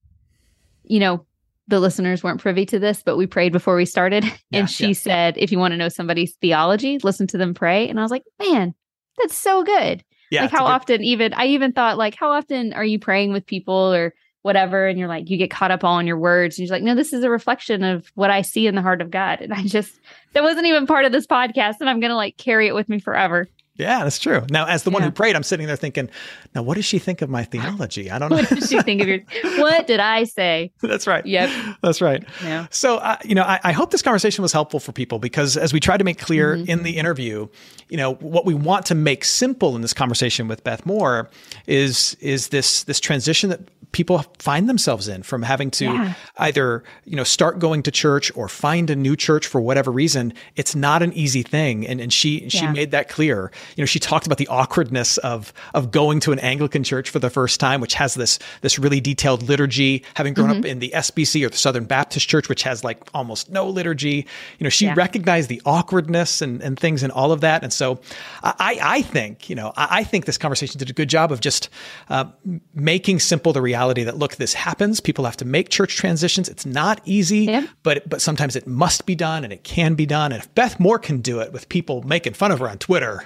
[0.85, 1.25] you know
[1.69, 4.25] the listeners weren't privy to this, but we prayed before we started.
[4.51, 4.93] Yeah, and she yeah.
[4.93, 7.89] said, if you want to know somebody's theology, listen to them pray.
[7.89, 8.75] And I was like, man,
[9.19, 10.05] that's so good.
[10.31, 10.73] Yeah, like how good...
[10.73, 14.87] often even I even thought like how often are you praying with people or whatever
[14.87, 16.95] and you're like you get caught up all in your words and you're like no
[16.95, 19.65] this is a reflection of what I see in the heart of God and I
[19.65, 20.01] just
[20.35, 22.89] that wasn't even part of this podcast and I'm going to like carry it with
[22.89, 23.49] me forever.
[23.79, 24.43] Yeah, that's true.
[24.51, 26.11] Now, as the one who prayed, I'm sitting there thinking,
[26.55, 28.11] now what does she think of my theology?
[28.11, 28.37] I don't know.
[28.37, 29.21] what does she think of your?
[29.57, 30.73] What did I say?
[30.81, 31.25] that's right.
[31.25, 31.77] Yep.
[31.83, 32.25] That's right.
[32.43, 32.67] Yeah.
[32.71, 35.73] So, uh, you know, I, I, hope this conversation was helpful for people because as
[35.73, 36.71] we tried to make clear mm-hmm.
[36.71, 37.49] in the interview,
[37.89, 41.31] you know, what we want to make simple in this conversation with Beth Moore
[41.67, 43.61] is is this this transition that
[43.97, 46.13] people find themselves in from having to yeah.
[46.37, 50.35] either you know start going to church or find a new church for whatever reason
[50.55, 52.49] it's not an easy thing and and she yeah.
[52.49, 56.33] she made that clear you know she talked about the awkwardness of of going to
[56.33, 60.35] an Anglican church for the first time which has this this really detailed liturgy having
[60.35, 60.61] grown mm-hmm.
[60.61, 64.27] up in the SBC or the Southern Baptist Church which has like almost no liturgy
[64.59, 64.95] you know she yeah.
[64.97, 68.01] recognized the awkwardness and and things and all of that and so
[68.43, 71.41] I I think you know I, I think this conversation did a good job of
[71.41, 71.69] just
[72.09, 72.27] uh,
[72.75, 75.01] making simple the reality that look, this happens.
[75.01, 76.49] People have to make church transitions.
[76.49, 77.67] It's not easy, yeah.
[77.83, 80.33] but but sometimes it must be done and it can be done.
[80.33, 83.25] And if Beth Moore can do it with people making fun of her on Twitter,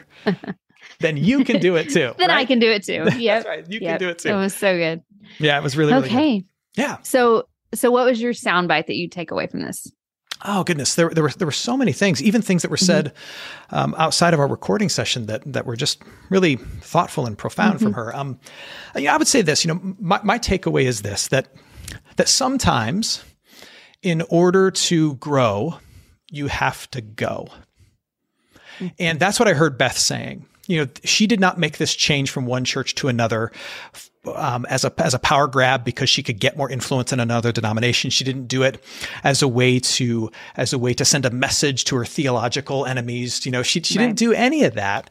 [1.01, 2.15] then you can do it too.
[2.19, 2.39] then right?
[2.39, 3.07] I can do it too.
[3.17, 3.71] Yeah, That's right.
[3.71, 3.91] You yep.
[3.91, 4.29] can do it too.
[4.29, 5.03] It was so good.
[5.39, 6.39] Yeah, it was really, really okay.
[6.41, 6.47] Good.
[6.77, 6.99] Yeah.
[7.03, 9.91] So so what was your soundbite that you take away from this?
[10.43, 13.07] Oh goodness, there, there were there were so many things, even things that were said
[13.07, 13.75] mm-hmm.
[13.77, 17.85] um, outside of our recording session that that were just really thoughtful and profound mm-hmm.
[17.85, 18.17] from her.
[18.17, 18.41] Um,
[18.97, 19.65] you know, I would say this.
[19.65, 21.49] You know, my my takeaway is this: that
[22.17, 23.23] that sometimes,
[24.03, 25.79] in order to grow,
[26.31, 27.49] you have to go.
[28.99, 30.47] And that's what I heard Beth saying.
[30.67, 33.51] You know, she did not make this change from one church to another
[34.35, 37.53] um, as a as a power grab because she could get more influence in another
[37.53, 38.11] denomination.
[38.11, 38.83] She didn't do it
[39.25, 43.45] as a way to as a way to send a message to her theological enemies.
[43.47, 44.07] You know, she she right.
[44.07, 45.11] didn't do any of that.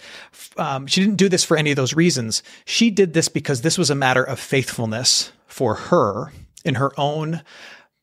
[0.57, 2.43] Um, she didn't do this for any of those reasons.
[2.65, 6.31] She did this because this was a matter of faithfulness for her
[6.63, 7.41] in her own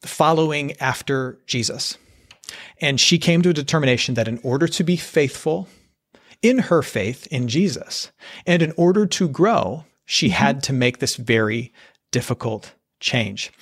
[0.03, 1.97] following after Jesus.
[2.81, 5.69] And she came to a determination that in order to be faithful
[6.43, 8.13] in her faith in Jesus,
[8.47, 10.35] and in order to grow, she mm-hmm.
[10.35, 11.73] had to make this very
[12.11, 13.53] difficult change.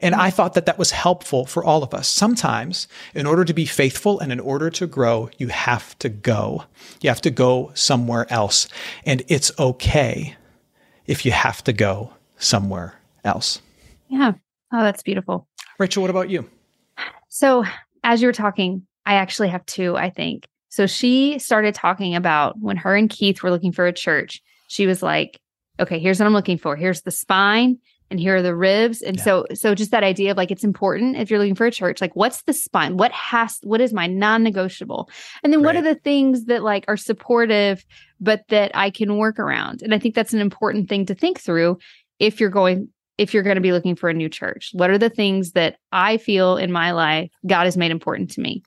[0.00, 2.08] And I thought that that was helpful for all of us.
[2.08, 6.64] Sometimes, in order to be faithful and in order to grow, you have to go.
[7.00, 8.68] You have to go somewhere else.
[9.04, 10.36] And it's okay
[11.06, 13.60] if you have to go somewhere else.
[14.08, 14.32] Yeah.
[14.72, 15.46] Oh, that's beautiful.
[15.78, 16.48] Rachel, what about you?
[17.28, 17.64] So,
[18.02, 20.46] as you were talking, I actually have two, I think.
[20.68, 24.86] So, she started talking about when her and Keith were looking for a church, she
[24.86, 25.40] was like,
[25.78, 26.76] okay, here's what I'm looking for.
[26.76, 27.78] Here's the spine
[28.12, 29.22] and here are the ribs and yeah.
[29.22, 32.00] so so just that idea of like it's important if you're looking for a church
[32.00, 35.08] like what's the spine what has what is my non-negotiable
[35.42, 35.74] and then right.
[35.74, 37.84] what are the things that like are supportive
[38.20, 41.40] but that i can work around and i think that's an important thing to think
[41.40, 41.78] through
[42.18, 42.88] if you're going
[43.18, 45.76] if you're going to be looking for a new church what are the things that
[45.92, 48.62] i feel in my life god has made important to me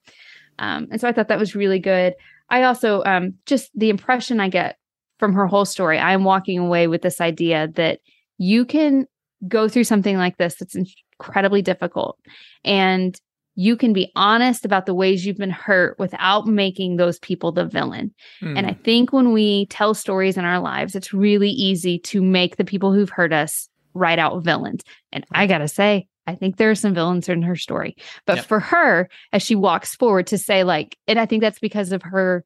[0.60, 2.14] um, and so i thought that was really good
[2.50, 4.78] i also um, just the impression i get
[5.20, 8.00] from her whole story i'm walking away with this idea that
[8.38, 9.06] you can
[9.48, 12.20] go through something like this that's incredibly difficult
[12.64, 13.20] and
[13.56, 17.66] you can be honest about the ways you've been hurt without making those people the
[17.66, 18.14] villain.
[18.42, 18.58] Mm.
[18.58, 18.84] And I hmm.
[18.84, 22.94] think when we tell stories in our lives, it's really easy to make the people
[22.94, 24.84] who've hurt us write out villains.
[25.12, 27.96] And I got to say, I think there are some villains in her story.
[28.26, 28.46] But yep.
[28.46, 32.04] for her, as she walks forward to say, like, and I think that's because of
[32.04, 32.44] her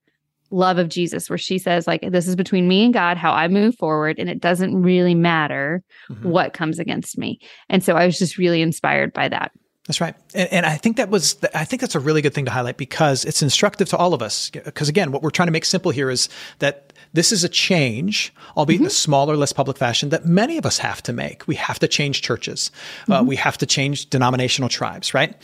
[0.51, 3.47] love of Jesus, where she says, like, this is between me and God, how I
[3.47, 6.27] move forward, and it doesn't really matter mm-hmm.
[6.27, 7.39] what comes against me.
[7.69, 9.51] And so I was just really inspired by that.
[9.89, 10.13] That's right.
[10.35, 12.77] And, and, I think that was, I think that's a really good thing to highlight
[12.77, 14.51] because it's instructive to all of us.
[14.51, 16.29] Because again, what we're trying to make simple here is
[16.59, 18.83] that this is a change, albeit mm-hmm.
[18.83, 18.95] in a mm-hmm.
[18.95, 21.47] smaller, less public fashion, that many of us have to make.
[21.47, 22.71] We have to change churches.
[22.71, 23.11] Uh, mm-hmm.
[23.13, 25.35] Uh, we have to change denominational tribes, right?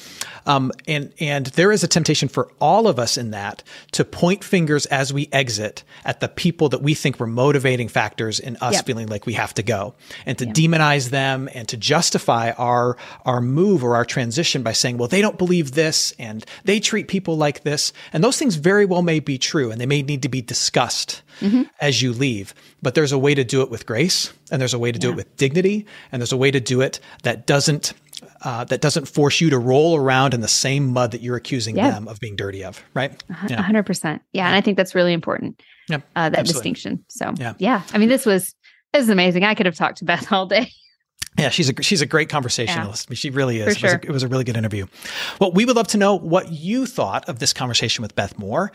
[0.45, 3.63] Um, and and there is a temptation for all of us in that
[3.93, 8.39] to point fingers as we exit at the people that we think were motivating factors
[8.39, 8.85] in us yep.
[8.85, 9.95] feeling like we have to go,
[10.25, 14.97] and to demonize them and to justify our our move or our transition by saying,
[14.97, 18.85] well, they don't believe this and they treat people like this, and those things very
[18.85, 21.54] well may be true, and they may need to be discussed mm-hmm.
[21.79, 22.53] As you leave.
[22.81, 25.07] But there's a way to do it with grace, and there's a way to do
[25.07, 25.13] yeah.
[25.13, 27.93] it with dignity, and there's a way to do it that doesn't
[28.41, 31.75] uh, that doesn't force you to roll around in the same mud that you're accusing
[31.75, 31.91] yeah.
[31.91, 33.23] them of being dirty of, right?
[33.29, 34.21] A hundred percent.
[34.33, 35.61] Yeah, and I think that's really important.
[35.89, 36.71] Yeah, uh, that absolutely.
[36.71, 37.05] distinction.
[37.09, 37.53] So yeah.
[37.57, 38.55] yeah, I mean, this was
[38.93, 39.43] this is amazing.
[39.43, 40.69] I could have talked to Beth all day.
[41.37, 43.09] Yeah, she's a she's a great conversationalist.
[43.09, 43.77] Yeah, she really is.
[43.77, 43.89] Sure.
[43.89, 44.87] It, was a, it was a really good interview.
[45.39, 48.71] Well, we would love to know what you thought of this conversation with Beth Moore,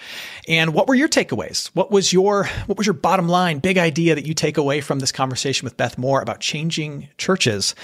[0.46, 1.68] and what were your takeaways?
[1.68, 4.98] What was your what was your bottom line, big idea that you take away from
[4.98, 7.74] this conversation with Beth Moore about changing churches?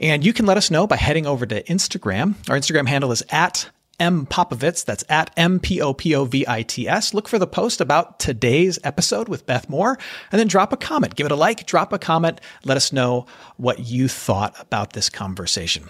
[0.00, 2.34] And you can let us know by heading over to Instagram.
[2.50, 4.84] Our Instagram handle is at M Popovits.
[4.84, 7.14] That's at M P O P O V I T S.
[7.14, 9.98] Look for the post about today's episode with Beth Moore
[10.32, 11.14] and then drop a comment.
[11.16, 12.40] Give it a like, drop a comment.
[12.64, 13.26] Let us know
[13.56, 15.88] what you thought about this conversation.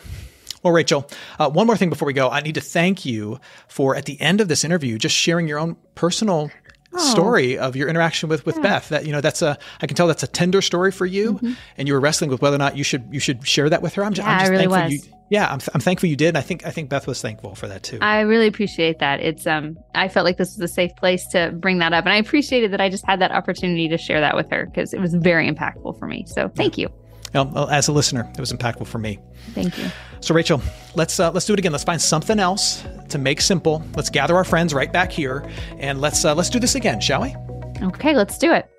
[0.62, 2.28] Well, Rachel, uh, one more thing before we go.
[2.28, 3.38] I need to thank you
[3.68, 6.50] for at the end of this interview just sharing your own personal
[6.92, 7.10] oh.
[7.12, 8.62] story of your interaction with with yeah.
[8.62, 8.88] Beth.
[8.88, 11.52] That you know, that's a I can tell that's a tender story for you, mm-hmm.
[11.76, 13.94] and you were wrestling with whether or not you should you should share that with
[13.94, 14.04] her.
[14.04, 15.06] I'm just, yeah, I'm just really thankful was.
[15.06, 15.15] you.
[15.28, 16.28] Yeah, I'm, I'm thankful you did.
[16.28, 17.98] And I think I think Beth was thankful for that too.
[18.00, 19.20] I really appreciate that.
[19.20, 22.12] It's um I felt like this was a safe place to bring that up, and
[22.12, 25.00] I appreciated that I just had that opportunity to share that with her because it
[25.00, 26.24] was very impactful for me.
[26.26, 26.88] So thank yeah.
[26.88, 26.94] you.
[27.34, 29.18] Well, as a listener, it was impactful for me.
[29.52, 29.90] Thank you.
[30.20, 30.62] So, Rachel,
[30.94, 31.72] let's uh, let's do it again.
[31.72, 33.84] Let's find something else to make simple.
[33.94, 35.48] Let's gather our friends right back here,
[35.78, 37.34] and let's uh, let's do this again, shall we?
[37.82, 38.70] Okay, let's do it.